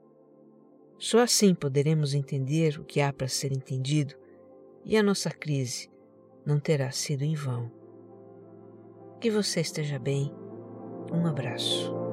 Só 0.99 1.21
assim 1.21 1.55
poderemos 1.55 2.13
entender 2.13 2.79
o 2.79 2.85
que 2.85 3.01
há 3.01 3.13
para 3.13 3.29
ser 3.29 3.53
entendido 3.53 4.15
e 4.85 4.97
a 4.97 5.03
nossa 5.03 5.31
crise 5.31 5.91
não 6.45 6.59
terá 6.59 6.91
sido 6.91 7.23
em 7.23 7.35
vão. 7.35 7.71
Que 9.21 9.31
você 9.31 9.61
esteja 9.61 9.99
bem. 9.99 10.33
Um 11.13 11.27
abraço. 11.27 12.08